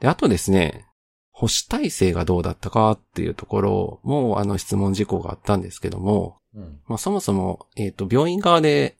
[0.00, 0.86] で、あとですね、
[1.32, 6.80] 保守体制がどうだったかっていうところも、あの質問事項があったんですけども、うん。
[6.86, 8.96] まあそもそも、えっ、と、病院側で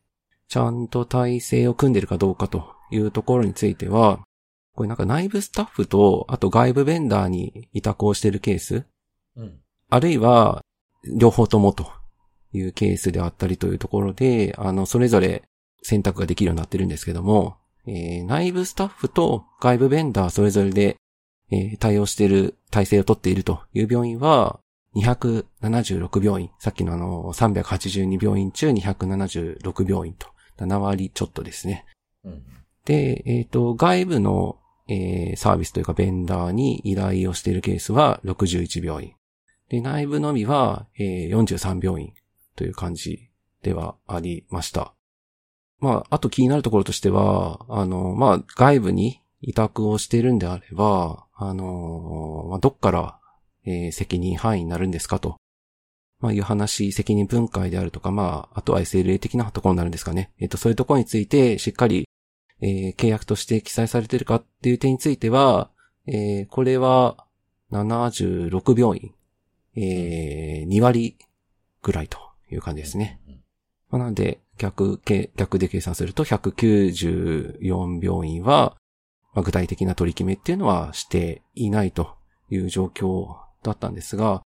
[0.49, 4.21] ちゃんと体制を組んでるかどうかというところについては、
[4.75, 8.85] これなんか内部スタッフと、あと外部ベンダーに委託をしてるケース、
[9.37, 9.61] うん。
[9.91, 10.63] あるいは、
[11.19, 11.91] 両方ともと
[12.53, 15.43] いうケースであったりというところで、あの、それぞれ
[15.83, 20.97] 選択ができるようになってるんですけども、えー内部スタッフと外部ベンダーそれぞれで、
[21.51, 24.61] えー対応している、体制を取っているという病院は、
[24.95, 26.51] 276病院。
[26.59, 30.28] さっきのあの、382病院中276病院と。
[30.59, 31.86] 7割ちょっとですね。
[32.24, 32.43] うん。
[32.84, 39.14] で、えっ、と、外部の、えーサービスというかベンダーに依頼をしているケースは61病院。
[39.68, 42.12] で、内部のみは、えー43病院
[42.57, 43.30] という感じ
[43.62, 44.93] ではありました。
[45.78, 53.18] まあ、あと気になるところとしては、あの、まあ、外部に委託をしているんであれば、あの、まあ、どっから、
[53.65, 55.37] えー責任範囲になるんですかと。
[56.21, 60.31] まあ、いう話、責任分解であるとか、まあ、あとは SLA 的なところになるんですかね。
[60.39, 62.07] えっ、と、そういうところについて、しっかり
[62.63, 65.71] えー契約として記載されているかっていう点については、
[66.07, 67.27] えーこれは
[67.73, 69.13] 76病院、
[69.75, 71.17] えー2割
[71.83, 72.19] ぐらいと
[72.51, 73.21] いう感じですね。
[73.29, 73.35] うん。
[73.91, 78.77] まあなので、逆、け逆で計算すると194病院は、
[79.35, 82.15] まあ具体的な取り決めっていうのはしていないと
[82.49, 83.27] いう状況
[83.63, 84.43] だったんですが、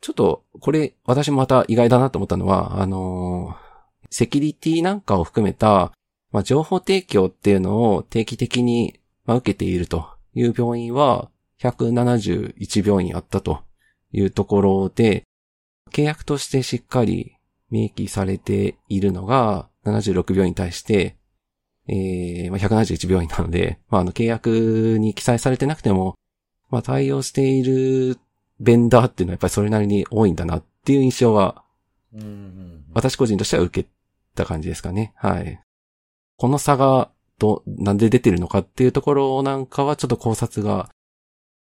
[0.00, 3.68] ちょっと、これ、私もまた意外だなと思ったのは、あのー
[4.10, 5.92] セキュリティなんかを含めた、
[6.32, 11.30] まあ、情報提供っていうのを定期的に、まあ、受けているという病院は、
[11.60, 13.62] 171病院あったと
[14.12, 15.24] いうところで、
[15.90, 17.36] 契約としてしっかり
[17.70, 21.16] 明記されているのが、76病院に対して、
[21.88, 26.14] えー、まあ、171病院なので、まあ、あの、契約に記載されてなくても、
[26.70, 28.18] まあ、対応している
[28.60, 31.62] ベンダーっていうのはやっぱりそれなりに多いんだなっていう印象は。
[32.94, 33.88] 私個人としては受け
[34.34, 35.12] た感じですかね。
[35.16, 35.60] はい。
[36.36, 40.90] この差が、ど、なんで出てるのかっていうところなんかはちょっと考察が、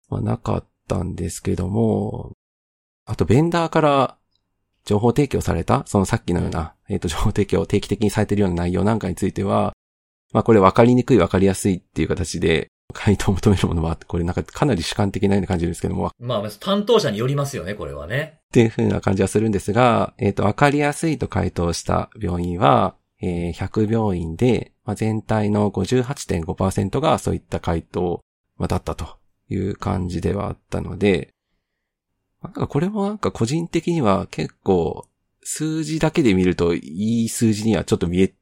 [0.09, 2.33] まあ、なかったんですけども、
[3.05, 4.17] あと、ベンダーから
[4.83, 9.73] 情報提供された、そのさっきのような、えっ、と、情報提供を定期的にされているような内容なんかについては、
[10.33, 18.39] まあ、これ分かりにくい分かりやすいっていう形で、回答を求めるものはあって、これなんかかなり主観的なように感じですけども、まあ、担当者によりますよね、これはね。
[18.47, 28.23] っていう風な感じはするんですが、えっ、と、わかりやすいと回答した病院は、えー100病院で、まあ、全体の58.5%がそういった回答、
[28.57, 29.17] まあ、だったと
[29.49, 31.33] いう感じではあったので、
[32.41, 35.07] なんかこれもなんか個人的には結構
[35.43, 38.33] 数字だけで見るといい数字にはちょっと見え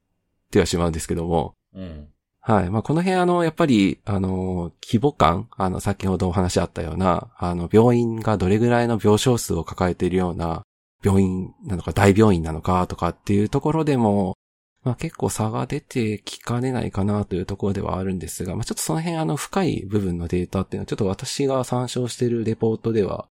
[0.50, 2.08] てはしまうんですけども、うん。
[2.42, 2.70] はい。
[2.70, 10.62] まあ、この辺あの、やっぱり、あの、規模感、あの、先ほどお話あったような、あの、病院がどれぐらいの病床数を抱えているような
[11.02, 14.36] 病院なのか大病院なのかとかっていうところでも、
[14.82, 23.28] まあ、結構差が出てきかねないかなというところではあるんですが、まあ、ちょっとその辺あの、深い部分のデータっていうのは、ちょっと私が参照しているレポートでは、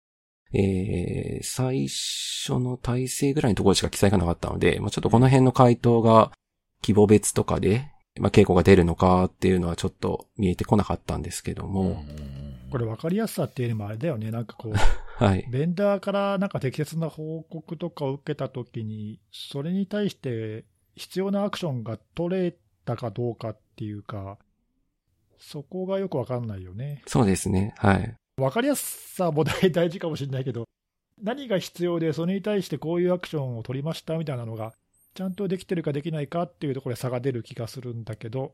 [0.53, 6.31] えー、最初の体制ぐらいのところしか記載がなかったので、まあ、ちょっとこの辺の回答が
[6.83, 12.03] 規模別とかで、まあ、傾向が出るのかっていうのはちょっと見えてこなかったんですけども、
[12.71, 15.45] これ分かりやすさっていうのもあれだよね、なんかこう、はい。
[15.49, 20.65] ベンダーからなんか適切な報告とかを受けたときに、それに対して
[20.95, 22.55] 必要なアクションが取れ
[22.85, 24.37] たかどうかっていうか、
[25.39, 27.01] そこがよく分かんないよね。
[27.07, 27.73] そうですね。
[27.77, 28.15] はい。
[28.37, 30.65] 分かりやすさも大大事かもしれないけど、
[31.21, 34.73] 何が必要で、それに対してこういうアクションを取りましたみたいなのが、
[35.19, 38.53] ちゃんとできてるかできないかっていうところで差が出る気がするんだけど、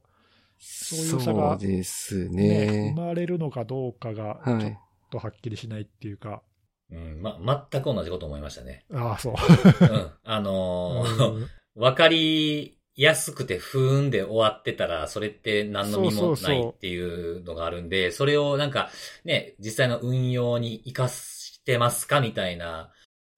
[0.57, 3.01] そういう差がそうですね、ね生。
[3.09, 4.79] まれるのかどうかが、ちょっはい。
[5.11, 6.41] とはっきりしないっていうか、
[6.89, 7.21] うん。
[7.21, 7.37] ま、
[7.71, 8.83] 全く同じこと思いましたね。
[8.91, 9.33] ああ、そう。
[9.79, 10.11] うん。
[10.23, 18.89] あのーうん わかりやすくて不運で終わってたら、それって何の身もないっていうのがあるんで、それをなんか、
[19.23, 22.91] ね、実際の運用に活かしてますかみたいな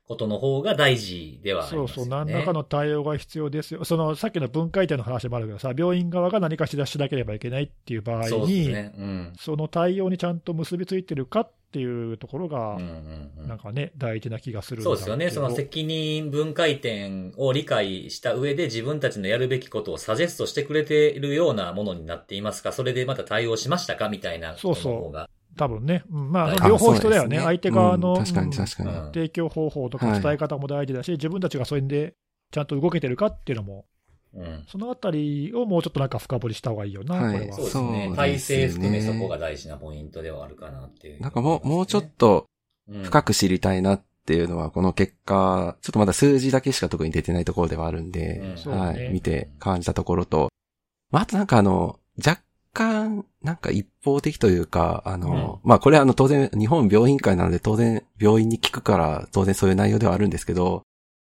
[0.07, 1.87] ことの方が大事ではありますよね。
[1.89, 8.93] そうそう、何らかの対応が必要ですよ、そのさっきの分解点の話もあるけどさ、病院側が何かしらしなければいけないっていう場合に、ね。
[8.97, 9.33] うん。
[9.37, 12.77] その対応にちゃんと結びついてるかっていうところうが、
[13.45, 15.29] なんかね、大事な気がするそうですよね。
[15.29, 22.71] その責任分解点を理解した上で自分たちのやるべきことをサジェストしてくれているようなものになっていますか？
[22.71, 24.07] それでまた対応しましたか？
[24.07, 25.29] みたいなことの方が。
[25.57, 26.31] 多分ね、うん。
[26.31, 28.23] まあ、あ両方必要だよね、相手側の、うん。
[28.23, 28.49] 確かうん。
[28.49, 28.89] に確かに。
[28.89, 32.15] うん提供方法とか伝え方も大事だし、自分たちがそれで
[32.51, 33.85] ちゃんと動けてるかっていうのも、
[34.33, 34.63] うん。
[34.67, 37.33] そのあたりをもうちょっとなんか深掘りした方がいいよな、はい。
[37.33, 37.53] これは。
[37.53, 38.09] そうですね。
[38.09, 38.15] ね。
[38.15, 41.21] 体制含めそこが大事なポイントではあるかなっていう。
[41.21, 42.45] なんかもう、もうちょっと
[42.87, 43.03] うん。
[43.03, 48.57] 深く知りたいなっっていうのは、この結果、ちょっとまだ数字だけしか特に出てないところではあるんで、うん。
[48.57, 48.79] そうね。
[48.81, 50.49] はい、見て感じたところと、
[51.11, 52.41] まあ、あとなんかあの、若
[52.73, 60.83] 干、なんか一方的というか、あの、まあこれはあの当然日本病院会なので当然病院に聞くから当然そういう内容ではあるんですけど、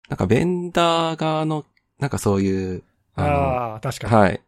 [0.10, 1.66] なんかベンダー側の、
[2.00, 2.84] なんかそういう、
[3.16, 4.14] あの、ああ、確かに。
[4.14, 4.42] はい。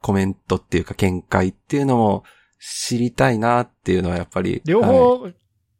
[0.00, 2.24] コメントっていうか見解っていうのも
[2.60, 4.62] 知りたいなっていうのはやっぱり。
[4.64, 5.28] 両はい方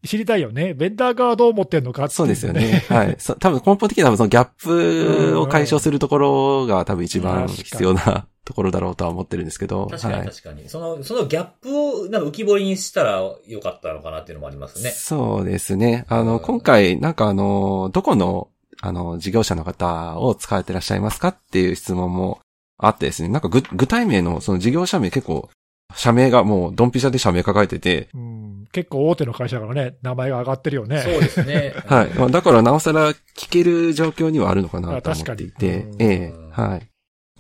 [0.05, 0.75] 知りたいよね。
[0.75, 2.85] ベンダー側はどう思ってんのかっていそうですよね。
[2.89, 3.17] はい。
[3.21, 9.87] そ多分根本的にはそのギャップを解消するところが多分一番必要なところだろうとは思ってるんですけど。
[9.87, 10.21] 確かはい。
[10.21, 10.69] に確かに。
[10.69, 13.13] その、そのギャップをなんか浮き彫りにしたら
[13.47, 14.91] よかったのかなっていうのもありますね。
[14.91, 16.05] そうですね。
[16.09, 18.49] あの、うん今回、なんかあの、どこの、
[18.83, 22.41] あの、事業者の方を使われてらっしゃいますかっていう質問も
[22.77, 23.29] あってですね。
[23.29, 25.49] なんか具具体名のその事業者名結構、
[25.95, 31.01] 社名がもうドンピシャで社名抱えてて、うん、結構大手の会社からね、名前が上がってるよね。
[31.01, 31.75] そうですね。
[31.87, 32.11] はい。
[32.11, 36.92] まあだからなおさら聞ける状況にはあるのかなと思っていてあ確かにう、んええはい。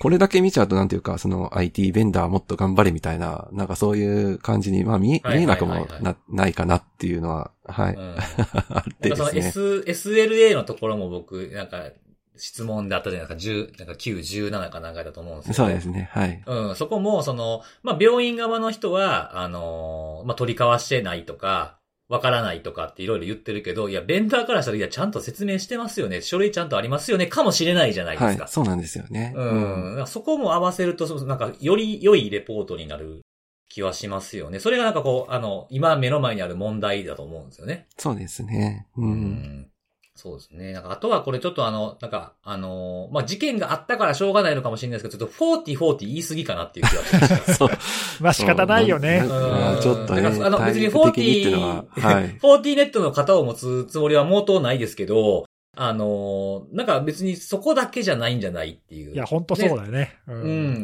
[0.02, 7.94] これだけ見ちゃうとなんていうか、その IT ベンダーもっと頑張れみたいな、なんかそういう感じに、まあ見見えなくもな、ないかなっていうのは、はい。
[7.94, 8.16] うん
[8.74, 9.82] あってなんかそのですね。
[9.86, 11.84] S、SLA のところも僕、なんか、
[12.36, 13.52] 質問であったじゃないですか。
[13.52, 14.18] 10、なんか9、
[14.50, 15.66] 17かなんかだと思うんですけど。
[15.66, 16.08] そうですね。
[16.10, 16.42] はい。
[16.44, 21.78] うん、そこも、その、まあ、病院側の人は、あのーまあ、取り交わしてないとか、
[22.12, 26.20] わからないとかっていろいろ言ってるけど、いや、ベンダーからしたら、いや、ちゃんと説明してますよね。
[26.20, 27.26] 書類ちゃんとありますよね。
[27.26, 28.48] かもしれないじゃないではいすか。。
[28.48, 29.32] そうなんですよね。
[29.34, 29.84] うん。
[29.92, 33.22] だからそこも合わせると、なんか、より良いレポートになる
[33.70, 34.60] 気はしますよね。
[34.60, 37.86] それがなんかこう、あの、今目の前にある問題だと思うんですよね。
[37.96, 38.88] そうですね。
[38.98, 39.06] う。
[39.06, 39.71] うん
[40.14, 40.72] そうですね。
[40.72, 47.54] なんか、あとはこれちょっとあの、なんか、あのーまあ、事件があったからしょうがないのかもしれないですけど、ちょっと40、40言い過ぎかなっていう気がしました。
[47.54, 47.70] そう。
[48.20, 49.24] まあ仕方ないよね。
[49.26, 52.38] そうまあちょっとね、あの別にタイプ的にっていうのは、40、はい。
[52.42, 59.14] 40ネットの型を持つつもりは毛頭ないですけど、あのーなんか別にそこだけじゃないんじゃないっていう。
[59.14, 60.18] いや、本当そうだよね。
[60.28, 60.34] うう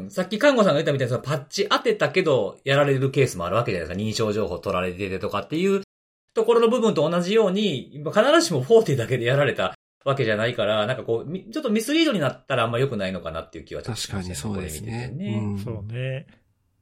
[0.07, 0.11] ん。
[0.11, 4.03] さっき看護さんが言ったみたいにそのパッチ当てたけど、やられるケースもあるわけじゃないですか。
[4.03, 5.83] 認証情報取られててとかっていう
[6.39, 9.75] ところの部分と同じように、必ずしも40だけでやられた
[10.05, 15.09] わけじゃないから、なんかこう、みちょっとミスリードになったらあんま良くないのかなっていう気はちょっとし確かましたにそうですね。
[15.09, 16.27] ねうんそうね。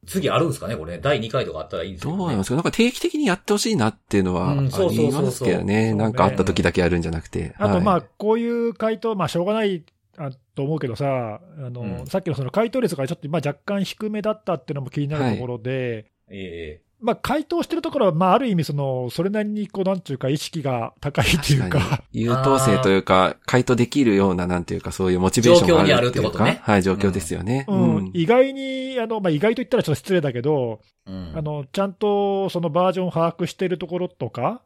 [0.06, 1.00] 次あるんですかねこれね。
[1.02, 2.18] 第2回とかあったらいいですけど、ね。
[2.18, 2.54] どうなんですか？
[2.54, 5.94] なんか定期的にやってほしいなっていうのはあうんそうそうそうそうりますけどね。
[5.94, 7.54] なんかあった時だけやるんじゃなくて。
[7.58, 9.84] あと、まあ、はいこういう回答、まあ、しょうがない
[10.18, 26.30] あと思うけどさ、あの、うんさっきのその回答率がちょっと、まあ、若干低めだったっていうのも気になるところで、えまあ、回答してるところは、まあ、ある意味、その、それなりに、こう、なんていうか、意識が高いっていうか、確かに優等生というか、回答できるような、なんていうか、そういうモチベーションがあるっていうか。
[26.30, 27.66] 状況にあるってことねはい、状況ですよね。
[27.68, 31.32] うん意外に、あの、まあ、意外と言ったらちょっと失礼だけど、えうん。
[31.36, 34.62] あの、ちゃんとそのバージョン把握してるところとか、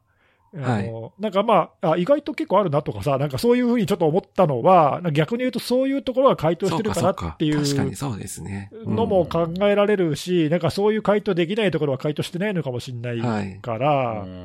[0.53, 8.69] あのなんかまああ、意外と結構あるなとかさ、なんかそういうふうにちょっと思ったのは、逆に言うとそういうところが回答してるかなっていそうかそうか確かうにそうですね。
[8.73, 13.59] うんのも考えられるし、なんかそういう回答できないところは回答してないのかもしれないはい。
[13.61, 14.37] から、うんうんう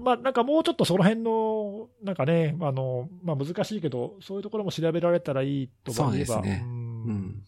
[0.00, 6.26] んまあなんかもうちょっとその辺の、なんかね、あのまあ、難しいけど、そういうところも調べられたらいいと思えば。
[6.26, 6.74] そうですねうんう
[7.12, 7.42] ん。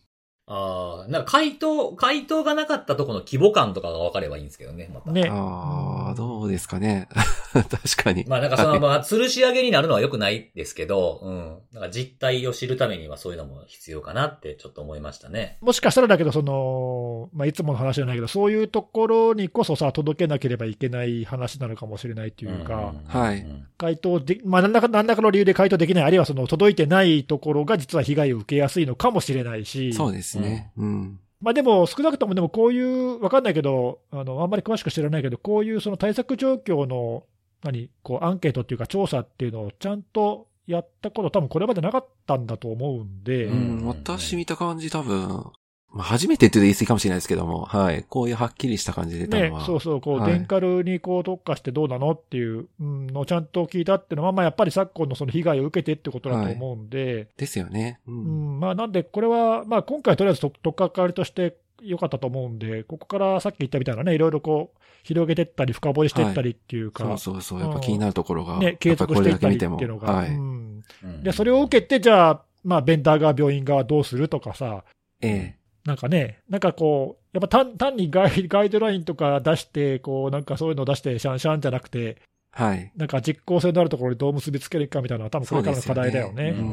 [0.52, 5.12] ああ、なんか回答、回答がなかったところの規模感とかが分かればいいんですけどね、また。
[5.12, 5.28] ね。
[5.30, 7.08] ああ、どうですかね。
[7.54, 8.24] 確かに。
[8.26, 11.58] まあなんかその、はいまあ、吊るし上げになるのは良くないですけど、うん。
[11.72, 15.58] なんか実態を知るためにはそういうのも必要かなってちょっと思いましたね。
[15.60, 30.39] もしかしたらだけど、その、まあ、いつもの話じゃないけど、そういうところにこそさ、届けなければいけない話なのかもしれないっていうか、はいうん回答で、まあ、何らか何らかの理由で回答できない、あるいはその届いてないところが実は被害を受けやすいのかもしれないし、そうですね。
[30.76, 31.20] うん。
[31.40, 37.24] まあ、でも少なくとも、でもこういう、わかんないけどあの、あんまり詳しく知らないけど、こういうその対策状況の、
[37.62, 45.44] 何、こう、アンケートっていうか、調査っていうのをちゃんとやったこと、多分これまでなかったんだと思うんで、ううんん、私見た感じ多分、
[45.92, 48.04] まあ、初めてって言うと言い過ぎかもしれないですけども、はい。
[48.08, 58.00] こういうはっきりした感じで出たねのは。、そうそう、こう、はいデンカルにこう特化してどうなのっていううんのをちゃんと聞いたっていうのは、まあ、やっぱり昨今のその被害を受けてってことだと思うんで、ですよね。
[58.06, 58.12] う。
[58.12, 67.60] うんんまあ、なんで、これは、まあ、今回とりあえずと取っかかりとして良かったと思うんで、ここからさっき言ったみたいなね、いろいろこう、広げてったり、深掘りしていったりっていうか、そうそうそう。
[67.60, 68.58] やっぱ気になるところが。
[68.58, 70.28] ね、継続していったりっていうのが、はい。
[70.28, 74.84] うんうんで、それを受けて、じゃあ、まあ、ベンダー側、病院側どうするとかさ、
[75.22, 75.54] え
[75.84, 82.16] なんかね、なんかこう、やっぱ単単にガイガイドラインとか出して、こう、なんかそういうのを出して、シャンシャンじゃなくて、え。
[82.52, 82.92] はい。
[82.96, 86.34] なんか実効性のあるところにどう結びつけるかみたいなのは、多分これからの課題だよね。
[86.34, 86.70] そうですよね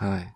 [0.00, 0.34] うんはい。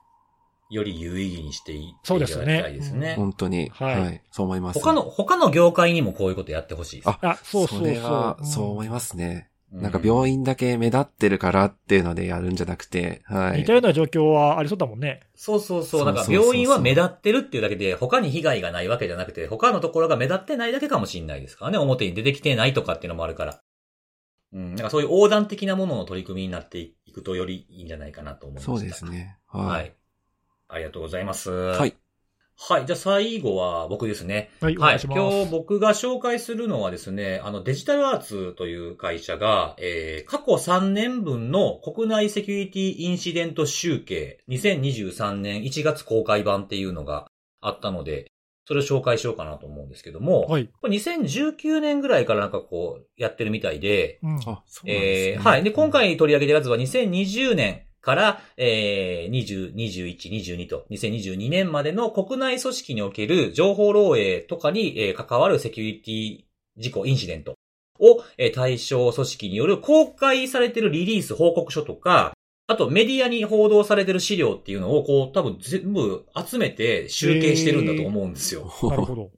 [0.71, 3.15] より有意義にしていってそういただきですよねたいですね。
[3.17, 3.71] 本当に。
[3.71, 4.21] ははいい。
[4.31, 4.81] そう思います。
[4.81, 7.09] 他の、他の業界にもこういうことやってほしいです。
[7.09, 7.87] ああ、そうそうそう。
[7.89, 9.51] れは、うんそう思いますね。
[9.73, 13.61] なんか病院だけ目立ってるからっていうのでやるんじゃなくて、はい。
[13.61, 15.21] 似たような状況はありそうだもんね。
[15.35, 16.05] そうそうそう。
[16.05, 21.79] なんか病院は目立ってるっていうだけで、他に被害がないわけじゃなくて、他のところが目立ってないだけかもしれないですからね。
[21.79, 23.61] 表に出てきてないとかっていうのもあるから。
[24.53, 24.75] うん。
[24.77, 28.67] なんかそういう横断的なものの取り組みになっていくとよりいいんじゃないかなと思います。
[28.67, 29.05] そうです。
[29.07, 29.39] ね。
[29.47, 29.87] ははい。
[29.89, 29.91] い。
[30.69, 31.51] ありがとうございます。
[31.51, 31.79] は。
[31.79, 31.97] はい
[32.57, 32.87] はい。
[32.87, 34.51] じゃあ最後は僕ですね。
[34.61, 34.91] はい、おはい。
[34.93, 35.21] 願いします。
[35.21, 47.27] 今日僕が紹介するのはですね、あのデジタルアーツという会社が、えー、過去3年分の国内セキュリティインシデント集計2023年1月公開版っていうのが
[47.61, 48.31] あったので、
[48.67, 50.71] それを紹介しようかなと思うんですけども、はい。
[50.81, 54.37] これ2019年ぐらいからなんかこうやってるみたいで、うん。
[54.37, 54.93] あ、そうなんですね。
[54.93, 55.63] えーはい。
[55.65, 66.45] で、今回取り上げてるやつは2020年から、えー、20、21、22と、2022年までの国内組織における情報漏洩とかに、えー関わるセキュリティ
[66.77, 67.55] 事故、インシデント
[67.99, 72.35] を、えー対象組織による公開されてるリリース報告書とか、
[72.67, 78.71] あとメディアに報道されてる資料っていうのを、こう、多分全部集めて集計してるんだと思うんですよ。
[78.83, 79.31] なるほど。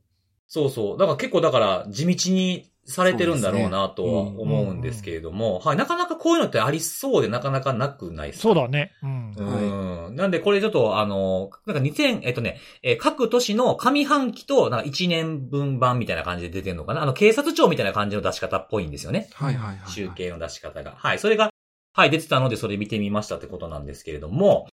[0.49, 0.99] そうそう。
[0.99, 5.77] だから結構だから地道にされてるんだろうなとは思うんですけれども、はい。
[5.77, 8.43] なかなかこういうのってありそうでなかなかなくないですか？
[8.43, 8.93] そうだね。
[9.03, 9.33] うん。
[9.37, 10.17] うん。
[10.17, 17.03] なんでこれちょっとあの、なんか2000、えっとね、えー各都市の上半期となんか1年分版みたいな感じで出てるのかな？
[17.03, 19.29] あの、警察庁みたいな感じの出し方っぽいんですよね。
[19.35, 19.91] はいはいはい。
[19.91, 20.95] 集計の出し方が。
[20.97, 21.19] はい。
[21.19, 21.51] それが、
[21.93, 24.69] はい、出てたのでそれ見てみましたってことなんですけれども、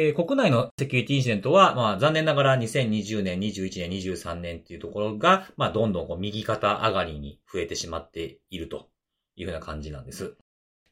[0.00, 8.90] えー国内のセキュリティインシデントは、まあ、残念ながら2020年、21年、23年っていうところが、まあ、どんどんこう右肩上がりに増えてしまっていると
[9.34, 10.36] いうふうな感じなんです。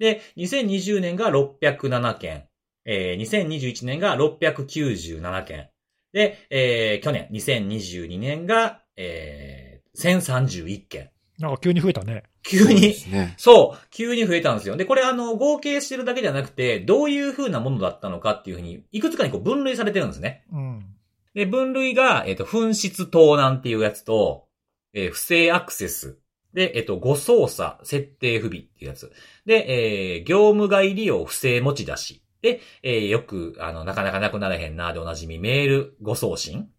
[0.01, 2.49] で、2020年が607件、
[2.85, 5.71] えー2021年が697件、
[6.13, 11.11] で、えー去年、2022年が、えー1031件。
[11.39, 12.23] なんか急に増えたね。
[12.43, 13.35] 急にすね。
[13.37, 14.77] そう、急に増えたんですよ。
[14.77, 20.45] で、これあの、合計してるだけじゃなくて、どういう風なものだったのかっていうふうに、いくつかにこう分類されてるんですね。
[20.53, 20.87] うん。
[21.35, 24.49] で、分類が、えっ、と、紛失盗難っていうやつと、
[24.95, 26.19] えー不正アクセス。
[26.55, 29.13] で、えっ、と、誤操作、設定不備っていうやつ。
[29.45, 32.23] で、えー業務外利用、不正持ち出し。
[32.41, 36.71] で、えーよく、あの、なかなかなくならへんな、でおなじみ、メール誤送信。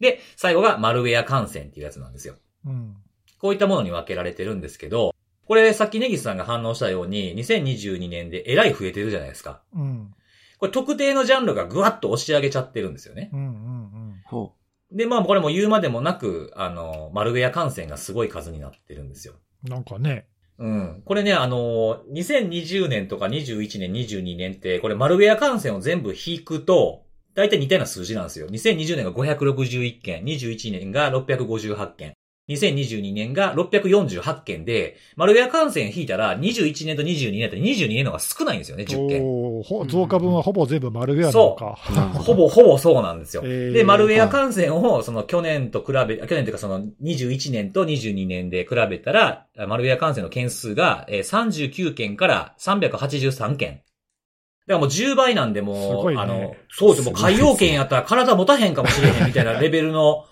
[0.00, 2.34] で、最後がマルウェア感染っていうやつなんですよ。
[2.66, 2.96] うん。
[3.44, 5.14] こういったものに分けられてるんですけど、
[5.46, 9.60] これさっきネギスさんが反応したように、2022年でえらい増えてるじゃないですか。
[9.74, 10.14] うん。
[10.56, 13.28] これ特定のジャンルがぐわっと押し上げちゃってるんですよね。
[13.34, 13.40] うん。
[13.40, 14.14] うん。
[14.24, 14.54] ほ
[14.90, 19.34] で、まあこれも言うまでもなく、あの、マルウェア感染がすごい数になってるんですよ。
[19.64, 19.70] うん。
[19.70, 20.26] なんかね。
[20.56, 21.02] うん。
[21.04, 28.46] これね、あの、2020年とか21年、22年って、これマルウェア感染を全部引くと、大体似たような数字なんですよ。
[28.46, 32.14] 2020年が561件、21年が658件。
[32.48, 39.88] 2022年が648件で、マルウェア感染引いたら21年と22年って22年の方が少ないんですよね、10件。
[39.88, 41.78] 増加分はほぼ全部マルウェアなのか。
[41.90, 41.94] う。
[41.94, 43.42] なるほぼ、ほぼそうなんですよ。
[43.44, 53.80] えーで、マルウェア感染を、その去年と比べ、去年というかその21年と22年で比べたら、マルウェア感染の件数がえー39件から383件。
[54.66, 57.04] だからもう10倍なんでもう、ねあの、そうです。
[57.06, 60.26] もう海洋圏やったら体持たへんかもしれへんみたいなレベルの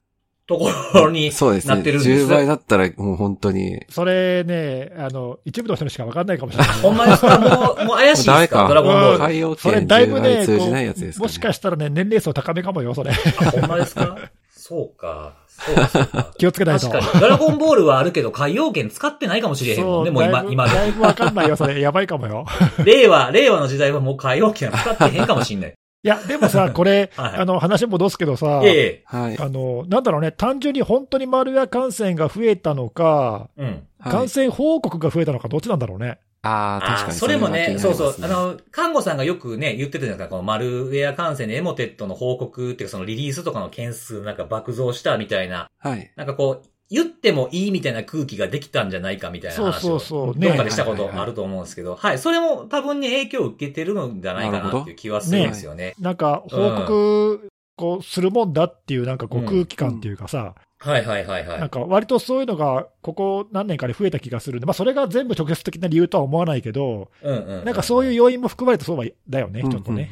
[0.46, 1.74] ところにそうですね。
[1.74, 2.24] なってるんです。
[2.24, 3.80] 10倍だったらもう本当に。
[3.88, 6.76] それね、あの、一部の人にしかわかんないかもしれない。
[6.82, 7.46] ほんまですかも
[7.80, 8.66] う、もう怪しいですか？
[8.68, 9.18] ドラゴンボール。
[9.18, 11.12] 海洋それ圏10だいぶね、倍通じないやつですか、ね。
[11.12, 13.10] こうもしかしたらね、年齢層高めかもよ、それ。
[13.12, 14.16] あほんまですか？
[14.50, 15.34] そうか。
[15.48, 16.30] そうか、そうか。
[16.38, 16.88] 気をつけないと。
[16.88, 17.20] 確かに。
[17.20, 21.80] ドラゴンボールはあるけど、海洋圏使ってないかもしれへんもんね、もう今、だいぶ今、だいぶわかんないよ、それ。
[21.80, 22.46] やばいかもよ。
[22.84, 25.74] 令和、令和の時代はもう海洋圏は使ってへんかもしんない。
[26.04, 29.02] いや、でもさ、 これ、はいあの、話戻すけどさ、ええ。
[29.04, 29.38] はい。
[29.38, 33.86] あの、なんだろうね、単純に本当にマルウェア感染が増えたのか、うん。
[33.98, 36.18] はい、感染報告が増えたのか、どっちなんだろうね。
[36.42, 38.14] ああ、確かにあーそれもね、そうそう。
[38.20, 46.10] あの、の、看護さんがよくね、言ってたじゃないですか、このマルウェア感染でエモテットの報告っていうか、そのリリースとかの件数なんか爆増したみたいな、はい。
[46.16, 52.18] なんかこう、言ってもいいみたいな空気ができたんじゃないかみたいな話を、そうそうそうねどっかでしたことあると思うんですけど、はい。
[52.18, 55.94] それも多分に影響を受けてるのじゃないかなっていう気はするんですよね。
[55.98, 61.60] なんか、報告、こう、するもんだっていう、なんかこう、うん空気感っていうかさ、はいはいはいはい。
[61.60, 67.64] なんか割とそういうのが、ここ何年かで増えた気がするんで、まあ、それが全部直接的な理由とは思わないけど、うんうん。
[67.64, 70.10] なんかそういう要因も含まれてそうだよね、ちょっとね。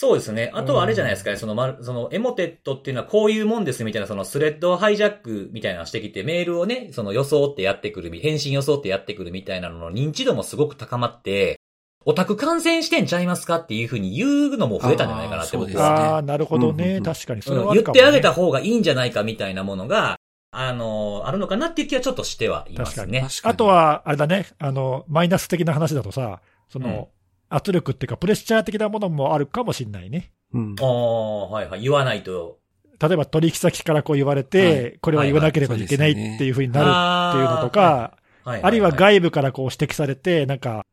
[0.00, 0.52] そうですね。
[0.54, 11.58] あとはあれじゃないですかね、その、ま、その、エモテットっていうのはこういうもんですみたいな、そのスレッドハイジャックみたいなのをしてきて、メールをね、その装ってやってくるみ、返信装ってやってくるみたいなのの認知度もすごく高まって、
[12.04, 15.82] オタク感染してんちゃいますかっていうふうに言うのも増えたんじゃないかなってあーそうですね。
[15.82, 17.42] ああ、なるほどね、うんうんうん確かに。
[17.42, 20.20] それうんはね言ってあげた方がいいんじゃないかみたいなものが、
[20.52, 23.22] あの、あるのかなっていう気はちょっとしてはいますね。
[23.22, 27.08] 確かにあとは、あれだね、あの、マイナス的な話だとさ、その、
[27.48, 30.32] 圧力っていうか、プレッシャー的なものもあるかもしれないね。
[30.52, 30.76] うん。
[30.80, 31.82] ああ、はいはい。
[31.82, 32.58] 言わないと。
[33.00, 40.86] 例えば取引先からこう言われて、はいこれは言わなければいけないっていうふうになるっていうのとか、はいはいあるいは外部からこう指摘されて、なんか、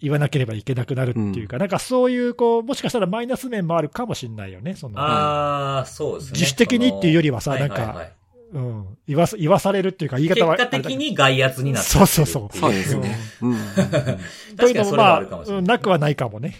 [0.00, 6.38] 言わなければいけなくなるっていうか、なんかそういう、こう、もしかしたらマイナス面もあるかもしれないよね、その、ああ、そうですね。
[6.38, 8.12] 自主的にっていうよりはさなんかはいはいはい
[8.52, 10.56] うん、言わす言わされるっていうか、言い結方は。
[10.56, 13.16] 果的に外圧になってそうそうそうそうですね。
[13.40, 13.56] うん。
[14.56, 15.60] という確かにそれはのもまああるかもしれない。
[15.60, 16.54] うんなくはないかもね。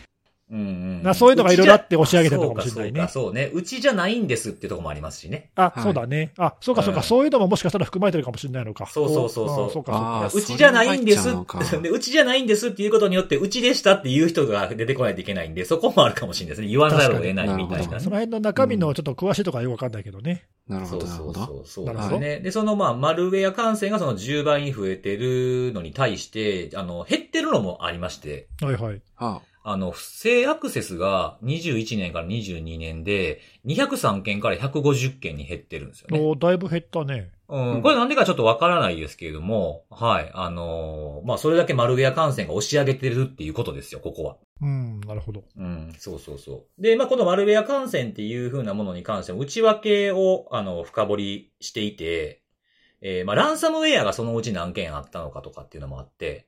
[0.53, 0.63] うんう
[1.01, 3.51] んなそういうのがいろいろあって押し上げてるのかもしれないねそうかそうね。
[3.55, 5.51] うちじゃないんですっていうところもありますしね。
[5.55, 6.33] あ、はいそうだね。
[6.37, 8.87] あ、そうかそうか、うんそういうのももしかしたら含まれてるかもしれないのか。
[8.87, 9.99] そうそうそうそうあそうかそ
[10.29, 10.31] うか。
[10.35, 11.29] うちじゃないんです
[11.83, 16.69] でうちじゃないんですっていうことによって、うちでしたっていう人が出てこないといけないんで、そこもあるかもしれないですね。
[16.69, 18.01] 言わざるを得ないみたいなね。
[18.01, 20.45] その辺の中身のちょっと詳しいとかよくわかんないけどね。
[20.69, 21.47] なるほど、なるそうそう。
[21.47, 22.41] そうそうなるほどですね。
[22.41, 29.01] で、そのまあ、マルウェア感染がその10倍に増えてるのに対して、あの、減ってるのもありまして、はいはい。
[29.17, 36.21] はあの、不正アクセスが21年から22年で、203件から150件に減ってるんですよね。
[36.21, 37.31] おだいぶ減ったね。
[37.49, 40.31] うん、うんこれなんでかちょっとわからないですけれども、はい。
[40.35, 44.37] あのーまあ、それだけマルウェア感染が押し上げてるっていうことですよ、ここは。
[44.61, 45.45] うん、なるほど。
[45.57, 46.83] うん、そうそうそう。
[46.83, 52.43] で、まあ、このマルウェア感染っていう風なものに関しても、内訳を、あの、深掘りしていて、
[53.01, 56.47] えーまあ、ランサムウェアがそのうち何件あったのかとかっていうのもあって、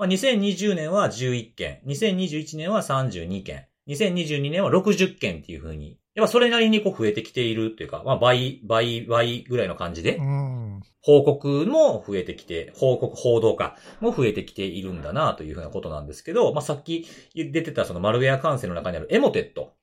[0.00, 10.80] まあ、2020年は11件、2021年は32件、2022年は60件っていう風に、やっぱそれなりにこう増えてきているっていうか、まあ、倍、倍、倍ぐらいの感じでう、ん。
[11.02, 19.74] 報告も増えてきて、報告、報道かも増えてきているんだなというふうなことなんですけど、まあ、さっき出てたそのマルウェア感染の中にあるエモテット。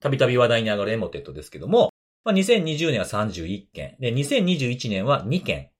[0.00, 1.90] たびたび話題に上がるエモテットですけども、
[2.24, 3.94] まあ、2020年は31件。
[4.00, 5.70] で、2021年は2件。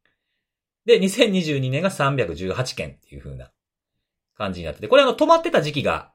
[0.86, 3.50] で、2022年が318件っていうふうな
[4.42, 6.12] 感じになってて、これあの止まってた時期が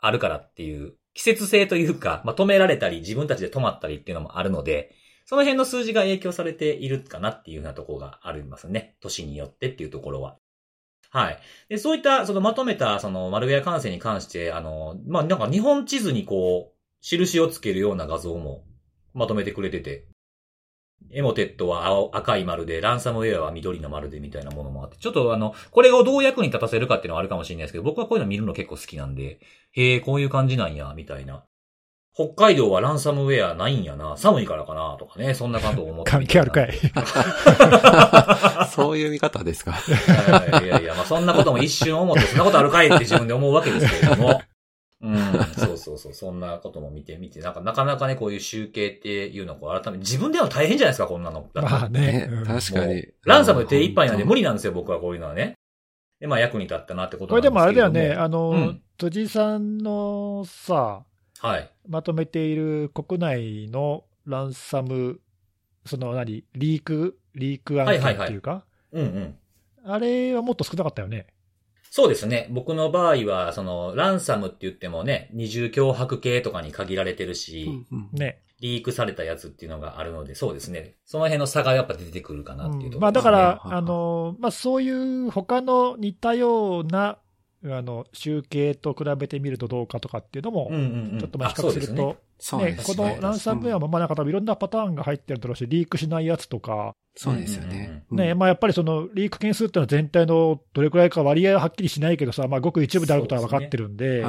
[0.00, 8.96] あるからっていう、季節性というか、まあ、止められたり自分たちで止まったりっていうのもあるので、その辺の数字が影響されているかなっていうようなところがありますね。
[9.00, 10.38] 年によってっていうところは。
[11.10, 11.38] はい。
[11.68, 18.64] で、そういった、そのまとめた、そのマルウェア感染に関して、あの、まあ、なんか日本地図にこう、印をつけるような画像も
[19.14, 20.06] まとめてくれてて、
[21.12, 29.40] エモテットは青赤い丸で、ランサムウェアは緑の丸でみたいなものもあって、ちょっとあの、これをどう役に立たせるかっていうのはあるかもしれないですけど、僕はこういうの見るの結構好きなんで、
[29.72, 31.44] へえ、こういう感じなんや、みたいな。
[32.14, 36.74] 北海道はランサムウェアないんやな、寒いからかな、とかね、そんなことを思って関係あるかい。
[38.74, 39.76] そういう見方ですか。
[40.64, 44.42] いやいや、まあそんなことも一瞬思って、そんなことあるかいって自分で思うわけですけれども。
[45.00, 45.16] うん、
[45.56, 51.48] そうそうそう、そんなことも見てみて、なんかなかなかね、こういう集計っていうのを改めて、自分では大変じゃないですか、こんなの。
[51.54, 52.00] まあね。
[52.00, 53.06] ねうん確かに。
[53.24, 54.40] ランサムで手一杯なんで無理。
[54.40, 55.54] 理なんですよ、僕はこういうのはね。
[56.20, 58.82] で、まあ役に立ったなってことこれでもあれだよね、ああの、うん
[59.28, 61.04] さんのさ、
[61.38, 61.70] はい。
[61.86, 65.20] まとめている国内のランサム、
[65.86, 69.38] その何、リーク、リーク案件っていうか、うんうん。
[69.84, 71.28] あれはもっと少なかったよね。
[71.90, 72.48] そうですね。
[72.50, 78.42] 僕の場合は、その、ランサムって言ってもね、二重脅迫系とかに限られてるし、うんうんね。
[78.60, 80.96] リークされたやつっていうのがあるので、そうですね。
[81.04, 87.18] その辺の差がやっぱ出てくるかなっていうところ、うんまあだから、はいあの、まあそういう他の似たような、
[87.64, 90.70] あの、集計と比べてみるとどうかとかっていうのも。
[91.18, 92.16] ちょっとまあ比較すると、
[92.58, 98.04] ねこのランサムウェアも、まあなんか多分いろんなパターンが入ってるだろうし、リークしないやつとか、そうですよね。
[98.12, 104.24] ね、まあやっぱりそのリーク件数っていうのは全体のどれくらいか割合ははっきりしないけどさ、まあごく一部であることは分かってるんで。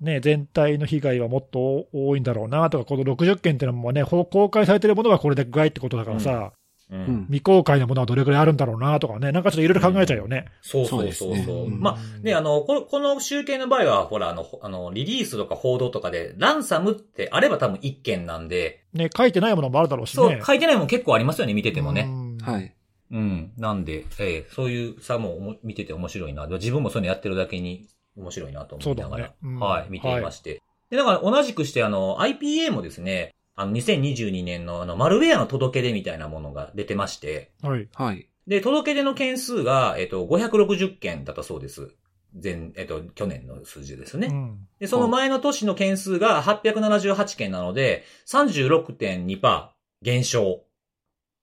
[0.00, 6.52] ね、全体の被害はもっと多いんだろうなとか、この60件っていうのもね、ほ公開されてるものがこれでぐらいってことだからさ、
[6.90, 10.46] 未公開のものはどれくらいあるんだろうなとかね、なんかちょっといろいろ考えちゃうよね。
[10.60, 11.44] そうそうそうそう。
[11.44, 20.42] そうねうんまあ、ね、あの、この、この集計の場合は、ほら、あの、ほあの、リリースとか報道とかで、ランサムってあれば多分1件なんで、ね、書いてないものもあるだろうしそう、ね。
[20.44, 22.08] 書いてないもん結構ありますよね、見ててもね。
[22.08, 22.74] うんはい。
[23.12, 23.52] うん。
[23.56, 26.46] なんで、ええそういう差も見てて面白いな。
[26.46, 30.62] で自分もそういうのやってるだけに面白いなと思いながら、そうだねうんはい、見ていまして。
[30.90, 37.88] で、だから同じくして、あの、IPA もですね、あの、2022年のあの、マルウェアの届け出みたいなものが出てまして、はい。
[37.94, 38.28] はい。
[38.46, 41.94] で、届け出の件数が、えっと、560件だったそうです。
[42.42, 44.28] 前、えっと、去年の数字ですね。
[44.28, 49.68] うんで、その前の年の件数が878件なので、36.2%
[50.02, 50.66] 減少っ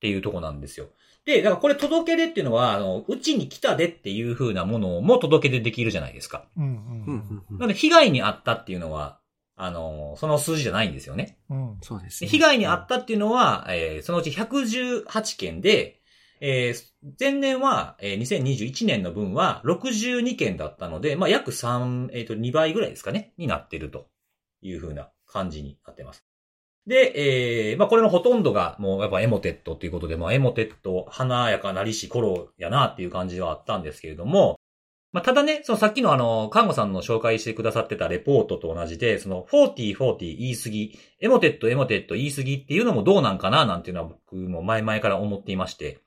[0.01, 0.87] ていうとこなんですよ。
[1.25, 6.45] で、だからこれ届け出っていうのは、あの、うちに来たでっていう風なものも届け出できるじゃないですか。
[6.57, 9.19] うんううんんうんうんなので、被害に遭ったっていうのは、
[9.59, 11.39] あの、その数字じゃないんですよね。
[11.49, 11.79] うん。
[11.79, 12.29] でそうですね。
[12.29, 15.99] 被害に遭ったっていうのは、えーそのうち118件で、
[16.39, 16.83] えー
[17.19, 24.07] 前年は、えー2021年の分は62件だったので、まあ、約3、えっ、と、2倍ぐらいですかね、になってると
[24.61, 26.23] いう風な感じになってます。
[26.85, 34.59] で、えーまあ、これのほとんどがもうやっぱエモテットっていうことで、まあ、エモテット、華やかなりし頃やなっていう感じはあったんですけれども、
[35.13, 45.99] まあ、ただね、そのさっきのあの、看護さんの紹介してくださってたレポートと同じで、その、40、40言い過ぎ、エモテット、エモテット言い過ぎっていうのもどうなんかななんていうのは僕も前々から思っていまして。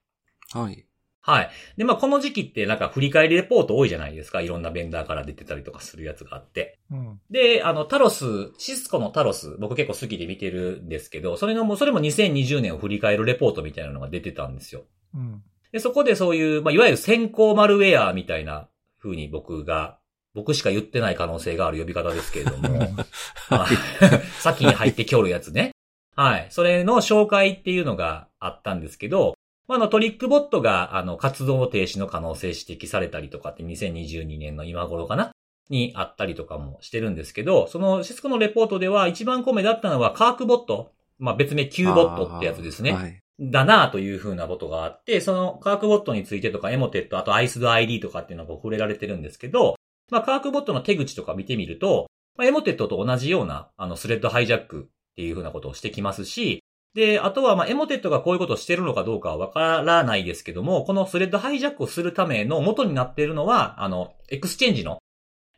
[0.53, 0.87] はい。
[1.23, 1.51] はい。
[1.77, 4.41] で、まあ、この時期ってなんか振り返りレポート多いじゃないですか。
[4.41, 6.79] いろんなベンダーから出てたりとかするやつがあって。
[6.91, 7.21] うん。
[7.31, 14.85] で、あの、タロス、シスコのタロス、僕結構好きで見てるんですけど、それのもう、それも2020年を振り返るレポートみたいなのが出てたんですよ。
[15.15, 15.43] うん。
[15.73, 18.69] で、そこでそういう、まあ、いわゆる先行マルウェアみたいな
[19.03, 19.99] 風に僕が、
[20.35, 22.79] 僕しか言ってない可能性がある呼び方ですけれども、
[23.49, 23.77] はい
[24.41, 25.73] 先に入ってきょるやつね。
[26.17, 26.47] はい。
[26.51, 29.35] それの紹介っていうのがあったんですけど、
[29.67, 35.33] まあ、あのトリックボットが、あの、活動停止の可能性指摘されたりとかって2022年の今頃かな？
[35.71, 40.93] にあったりとかもしてるんですけど、そのシスコのレポートでは一番米だったのはカークボット。
[41.21, 42.93] まあ、別名 Q ボットってやつですね。
[42.93, 43.21] はい。
[43.41, 49.77] だなというふうなことがあって、その Qakbot についてとか Emotet、あとアイスド ID とかっていうのが触れられてるんですけど、
[50.11, 56.63] まあ Qakbot の手口とか見てみると、まあ、 Emotet と同じようなあのスレッドハイジャックっていうふうなことをしてきますし、
[56.95, 64.99] で、あとはまあ Emotet がこういうことをしてるのかどうかはわからないですけども、このスレッドハイジャックをするための元になっているのは、あの、 Exchange の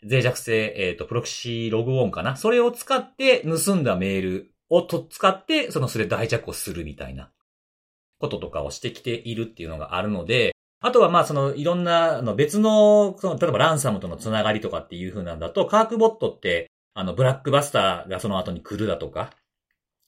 [0.03, 2.37] 脆弱性、えっ、と、 ProxyLogon かな？
[2.37, 7.31] それを使って盗んだメールをと使って、そのスレッドハイジャックをするみたいな
[8.23, 19.31] こととかをしてきているっていうのがあるので、あとはまあそのいろんなあの別の、その例えばランサムとのつながりとかっていう風なんだと、カークボットって、あのブラックバスターがその後に来るだとか、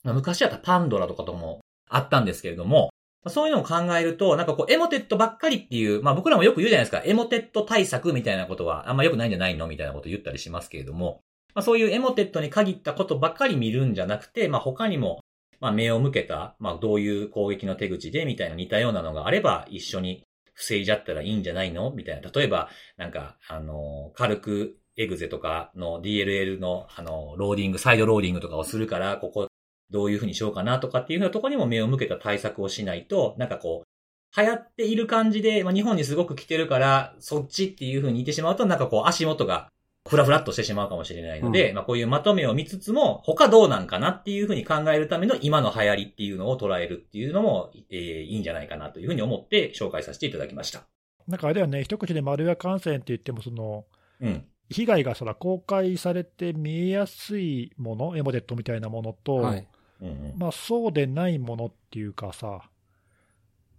[0.05, 1.61] 昔だったパンドラとかとも
[1.91, 2.91] あったんですけれども、
[3.27, 9.67] そういうのを考えると、なんかこう、エモテットばっかりっていう、まあ僕らもよく言うじゃないですか、エモテット対策みたいなことはあんま良くないんじゃないの？
[9.67, 11.21] みたいなこと言ったりしますけれども、
[11.55, 15.21] まあそういうエモテットに限ったことばっかり見るんじゃなくて、まあ他にも、
[15.65, 21.91] まあ目を向けた、まあどういう攻撃の手口でみたいな似たようなのがあれば一緒に防いじゃったらいいんじゃないの？
[21.91, 22.31] みたいな。
[22.31, 29.49] 例えば、なんか、あの、 calc.exe とかの DLL の、あの、ローディング、サイドローディングとかをするから、ここ
[29.91, 39.71] どういうふうにしようかなとかっていうふうなとこにも目を向けた対策をしないと、なんかこう、流行っている感じで、まあ日本にすごく来てるから、そっちっていうふうに言ってしまうと、なんかこう足元が
[40.09, 50.83] フラフラっとしてしまうかもしれないので、まあこういうまとめを見つつも、他どうなんかなっていうふうに考えるための今の流行りっていうのを捉えるっていうのも、えーいいんじゃないかなというふうに思って紹介させていただきました。
[51.27, 53.87] なんかあれだよね、一口でマルウェア感染って言っても、その、
[54.21, 54.45] うん。
[54.71, 59.67] 被害がそら公開されて見えやすいもの、エモデットみたいなものと、はい。
[60.03, 60.35] うんうん。
[60.37, 62.61] まあそうでないものっていうかさ、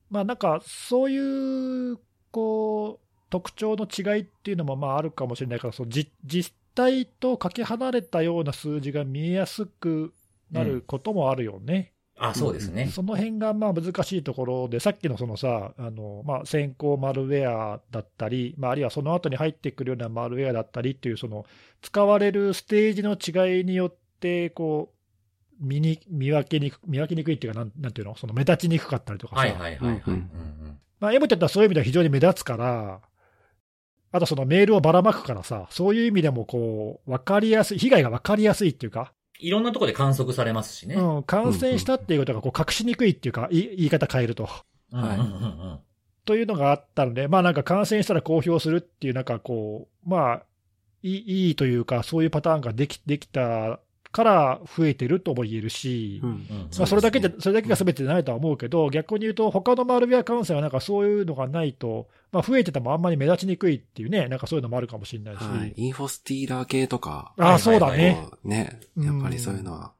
[0.09, 1.99] まあなんかそういう、
[2.31, 10.13] こう、特徴の違いっていうのもまああるかもしれないから、その実実態とかけ離れたような数字が見えやすく
[10.51, 11.93] なることもあるよね。
[12.17, 12.87] あ、そうですね。
[12.87, 21.45] その辺がまあ難しいところで、さっきのそのさ、あのまあ、先行マルウェアだったり、まあ、あるいはその後に入ってくるようなマルウェアだったりっていう、その
[21.81, 30.03] 使われるステージの違いによって、こう見に見分けにく見分けにくいっていうかなん、なんていうの、その目立ちにくかったりとかさ、はいはいはい
[30.99, 33.01] まあ、エモテットはそういう意味では非常に目立つから、
[34.15, 40.95] あとそのメールをばらまくからさ、そういう意味でもこう分かりやすい、被害が分かりやすいっていうか、いろんなところで観測されますしね。
[40.95, 44.45] うん、感染したっていうことがこう隠しにくいっていうか、い言い方変えると。
[44.45, 44.61] は
[44.93, 45.21] いうんうんうん。
[45.21, 45.79] うん
[46.25, 50.43] というのがあったので、まあなんか感染したら公表するっていう、なんかこう、まあ、
[51.03, 53.79] いいいいというか、そういうパターンができできた
[54.11, 56.29] から増えてるとも言えるし、うん。
[56.29, 56.69] うん。
[56.79, 65.73] まあ、それだけでそれだけが全てじゃないとは思うけど、逆に言うと、他のマルウェア感染はなんかそういうのがないと、まあ、増えててもあんまり目立ちにくいっていうね、なんかそういうのもあるかもしれないし、はい。
[65.75, 68.27] インフォスティーラー系とか、ああ、そうだはいね。
[68.43, 69.93] ね、やっぱりそういうのは、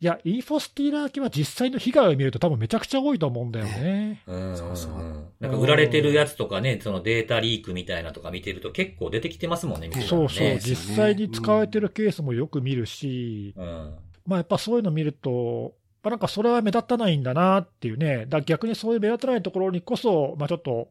[0.00, 4.22] いや、インフォスティーラー系は実際の被害を見ると、多分めちゃくちゃ多いと思うんだよね。
[4.28, 4.56] うん。
[4.56, 4.92] そうそう。
[5.40, 13.96] なんか売られてるやつとかね、そのデータリークみたいなとか見てると結構出てきてますもんね、そうそう、実際に使われてるケースもよく見るし、うん。
[14.24, 20.90] まあ、やっぱそういうの見ると、まあ、なんかそれは目立たないんだなっていうね、逆にそういう目立たないところにこそ、まあ、ちょっと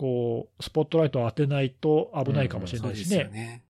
[0.00, 3.38] こうスポットライトを当てないと危ないかもしれそうですよないしね。
[3.38, 3.64] ね。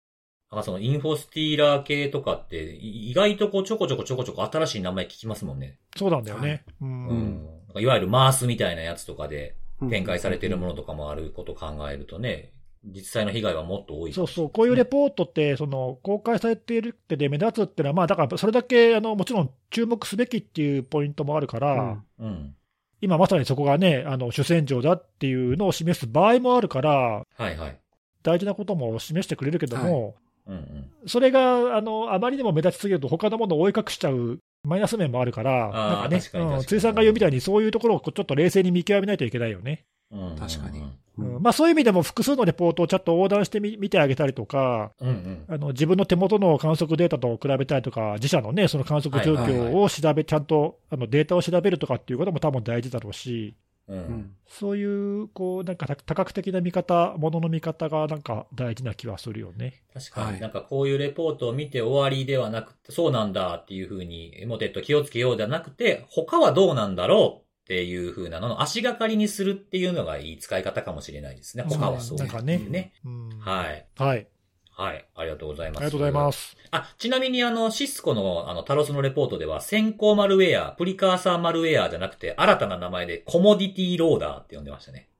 [0.50, 5.78] なんかそのインフォスティーラー系とかって、い意外とこうちょこちょこちょこちょこ新しい名前聞きますもんね。
[5.96, 6.64] そうなんだよね。
[6.82, 12.52] ううんいわゆるマースみたいなやつとかでうん展開されてるものとかもあることを考えるとね、
[12.84, 14.12] 実際の被害はもっと多い。
[14.12, 22.54] そうそう、こういうレポートって、その公開されているってで目立つっていうのは、まあ、だからそれだけあのもちろん注目すべきっていうポイントもあるから、うんうん。
[23.00, 27.78] 今まさにそこがね、あの主戦場だっていうのを示す場合もあるから、はいはい。
[28.22, 30.90] 大事なことも示してくれるけども、うんうん。
[31.06, 39.84] それがあのあまりにも目立ちすぎると、他のものを追い隠しちゃうマイナス面もあるから、なんかね、かに確かに辻さんが言うみたいに、そういうところをちょっと冷静に見極めないといけないよね。
[40.10, 40.80] うん確かに。
[40.80, 40.82] う
[41.22, 41.36] ん。
[41.36, 45.44] うんまあ、そういう意味でも、複数のレポートをちゃんと横断してみ見てあげたりとか、うんうん。
[45.48, 53.56] あの自分の手元の観測データと比べたりとか、自社のね、その観測状はいはい況を調べ、ちゃんとあのデータを調べるとかっていうことも多分大事だろうし、
[53.88, 53.94] う。
[53.94, 54.00] うん。
[54.00, 59.82] んそういう、こう、なんか多多角的な見方、ものの見方がなんか大事な気はするよね。
[59.92, 60.40] 確かに、はい。
[60.40, 71.64] なんかこういうレポートを見て終わりではなくて、そうなんだっていうふうに、モテット気をつけようではなくて、他はどうなんだろうっていうふうなのの足がかりにするっていうのがいい使い方かもしれないですね。
[71.68, 73.86] 他はそうなんかねんはい。
[73.94, 74.26] はい。
[74.70, 75.06] はい。
[75.14, 75.78] ありがとうございます。
[75.78, 76.56] ありがとうございます。
[76.70, 85.10] あ、ちなみにあの、シスコのあの、タロスのレポートでは、先行マルウェア、プリカーサーマルウェアじゃなくて、新たな名前でコモディティローダーって呼んでましたね。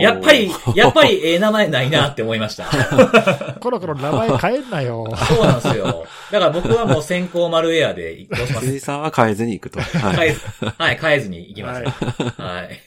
[0.00, 2.66] やっぱり、 やっぱりええ名前ないなって思いました。
[3.60, 5.06] コロコロ名前変えんなよ。
[5.16, 6.06] そうなんですよ。
[6.30, 9.80] だから僕はもう先行マルウェアで、どうします辻さんは変えずに行くと。
[9.80, 10.16] はい。
[10.16, 11.82] 変えず、はい、変えずに行きます。
[12.40, 12.80] はい。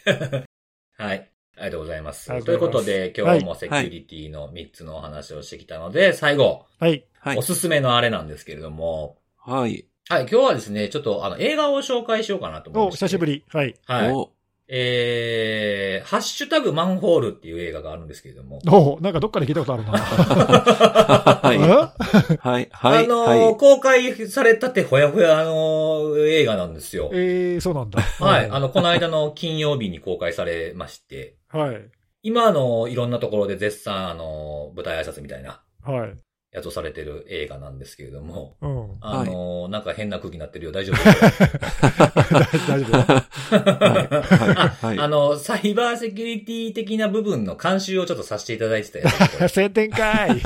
[0.98, 1.28] はい。
[1.58, 2.44] ありがとうございます。
[2.44, 7.06] ということで、今日もセキュリティの3つのお話をしてきたので、最後、はい。
[7.20, 7.42] はいお。
[7.42, 9.86] すすめのあれなんですけれども、はい。
[10.10, 13.06] はい、今日はですね、ちょっとあの、映画を紹介しようかなと思いお、まして。
[13.06, 13.26] 久しぶ。
[13.28, 13.44] り。
[13.50, 13.76] はい。
[13.86, 14.41] はい。
[14.72, 18.60] おえー、ハッシュタグマンホールっていう映画があるんですけれども。
[18.68, 19.92] おなんかどっかで聞いたことあるな。
[19.92, 21.58] はい。
[21.58, 22.70] うんはい。
[22.72, 23.06] はい。
[23.06, 23.58] あのーはい。
[23.58, 27.10] 公開されたてほやほやの映画なんですよ。
[27.14, 28.02] えー、そうなんだ。
[28.02, 28.50] はい。
[28.50, 31.82] あの、この間の金曜日に公開されまして、はい。
[32.24, 36.18] 今あの、いろんなところで絶賛あの、舞台挨拶みたいなはい。
[36.52, 38.98] やつをされてる映画なんですけれども、うん。
[39.00, 40.72] あの、なんか変な空気になってるよ。
[40.74, 40.98] 大丈夫？
[42.68, 43.04] 大丈夫よ。
[43.04, 44.86] はい。
[44.86, 45.00] はい。
[45.00, 50.42] あの、サイバーセキュリティ的な部分の監修をちょっとさせていただいてたやつ晴天かい。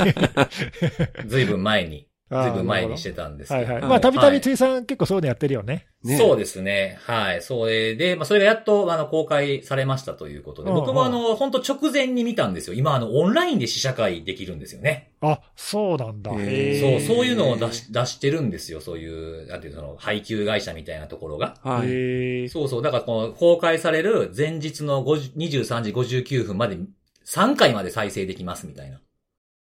[1.26, 3.66] ずいぶん前に、ずいぶん前にししてたんですけど。
[3.66, 3.82] はいはい。
[3.82, 5.86] はいまあ、たびたはいび辻さん結構そういうのやってるよね。
[6.04, 6.98] ねそうですね。
[7.04, 7.42] はい。
[7.44, 12.76] それで、まあ、それがやっと、あの、公開されましたということで、うん僕もあの、本当直前に見たんですよ。
[12.76, 15.12] 今、あの、オンラインで試写会できるんですよね。
[15.22, 16.32] あ、そうなんだ。
[16.32, 18.82] そう、ーそういうのを出し、出してるんですよ。
[18.82, 21.58] そういう、なんていうの、その、配給会社みたいなところが。
[21.62, 22.50] はい。
[22.50, 22.82] そうそう。
[22.82, 26.80] だから、この、公開される前日の50 23時59分まで、
[27.26, 29.00] 3回まで再生できますみたいな。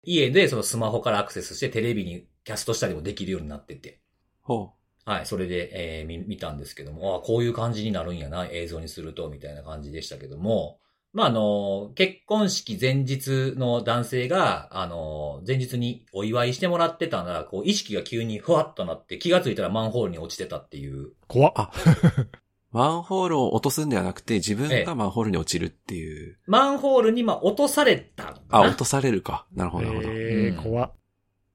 [0.04, 4.00] 家で、そのスマホからアクセスして、テレビにキャストしたりもできるようになってて。
[4.42, 4.72] ほ
[5.04, 10.78] はい、それで、えー見、見たんですけども、あこういう感じになるんやな、映像にすると、みたいな感じでしたけども、
[11.12, 21.10] まあ、あの、結婚式前日の男性が、あの、前日にお祝いしてもらってたら、こう、意識が急にふわっとなって、気がついたらマンホールに落ちてたっていう。
[21.28, 21.54] 怖っ。
[22.72, 26.38] マンホールを落とすんではなくて、自分ええがマンホールに落ちるっていう。
[26.46, 29.46] マンホールに、まあ、落とされたあ、な落とされるか。
[29.54, 30.08] なるほど、なるほど。
[30.08, 30.92] えー、うん怖っ。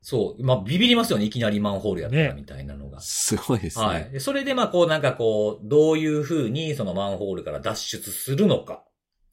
[0.02, 0.44] そう。
[0.44, 3.00] まあ、ビビりますよね、いきなりマンホールやったみたいなのが。
[3.02, 3.86] すごいですね。
[3.86, 4.10] はい。
[4.12, 8.84] でそれで、まあ、こう、なんかこう、どういう風にそのマンホールから脱出するのか。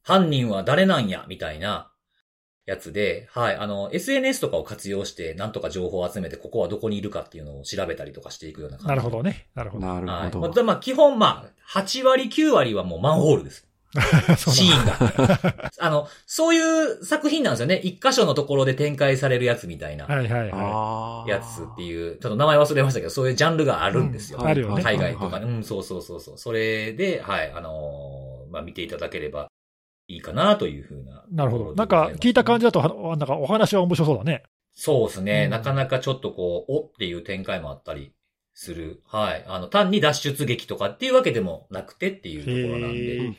[0.03, 1.91] 犯人は誰なんや、みたいな
[2.65, 3.55] やつで、はい。
[3.55, 8.89] あの、SNS とかを活用して、なんとか情報を集めて、ここはどこにいるかっていうのを調べたりとかしていくような感じ。
[8.89, 9.47] なるほどね。
[9.55, 9.87] なるほど。
[9.87, 10.31] なるはい。
[10.31, 10.39] ほど。
[10.41, 13.67] まあ、まあ基本、まあ、8割、9割はもうマンホールです。
[14.37, 15.63] シーンが。
[15.79, 17.75] あの、そういう作品なんですよね。
[17.83, 20.05] 一箇所のところで展開されるやつみたいな。
[20.05, 21.29] はいはいはああ。
[21.29, 24.39] やつっていう、ちょっと名前忘れましたけど、そういうジャンルがあるんですよ。
[24.41, 25.45] うんあるよね海外とかね。
[25.45, 26.37] はいうん、そうそうそうそう。
[26.37, 29.47] それで、はい、あのーまあ、見ていただければ
[30.07, 31.23] いいかなというふうな。
[31.29, 31.35] い。
[31.35, 31.73] なるほど。
[31.75, 34.43] なんか聞いた感じだと、はなんかお話は面白そうだね。
[34.75, 38.11] そうですね、うんなかなかちょっとこう、おっていう展開もあったり
[38.55, 39.03] する。
[39.05, 39.43] はい。
[39.47, 43.33] あの、単に脱出劇とかっていうわけでもなくてっていうところなんへで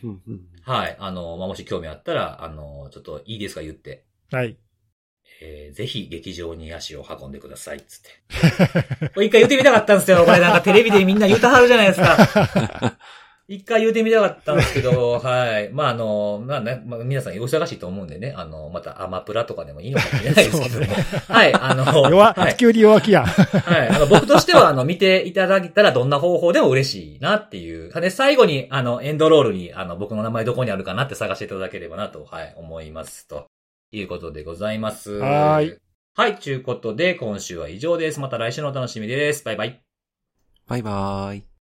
[0.62, 0.96] はい。
[1.00, 4.04] あの、まあ、もし興味あったら、あの、ちょっといいですか言って。
[4.30, 4.56] はい。
[5.42, 9.10] えーぜひ劇場に足を運んでください、つって。
[9.24, 10.24] 一回言ってみたかったんですよ。
[10.24, 12.98] これなんかテレビでみんな言うたはるじゃないですか。
[13.48, 15.70] 一回言うてみたかったんですけど、 はい。
[15.72, 20.86] まあ、あの、まあね、まあ、皆さんお忙しいと思うんでね、あの、またアマプラとかでもいいのかもしれないですけども。
[21.28, 22.56] はい、あの、弱、はい。
[22.56, 23.24] 急に弱気や。
[23.24, 23.88] はい。
[23.88, 27.92] あの、僕としては、あの、見ていただいたらどんな方法でも嬉しいなっていう。
[28.00, 33.28] で、最後に、あの、エンドロールに、あの、僕の名前どこにあるかなって探していただければなと、はい、思います。
[33.28, 33.46] と
[33.92, 35.12] いうことでございます。
[35.12, 35.78] はーい。
[36.16, 38.18] はい、ということで、今週は以上です。
[38.18, 39.44] また来週のお楽しみです。
[39.44, 39.80] バイバイ。
[40.66, 41.55] バイバーイ。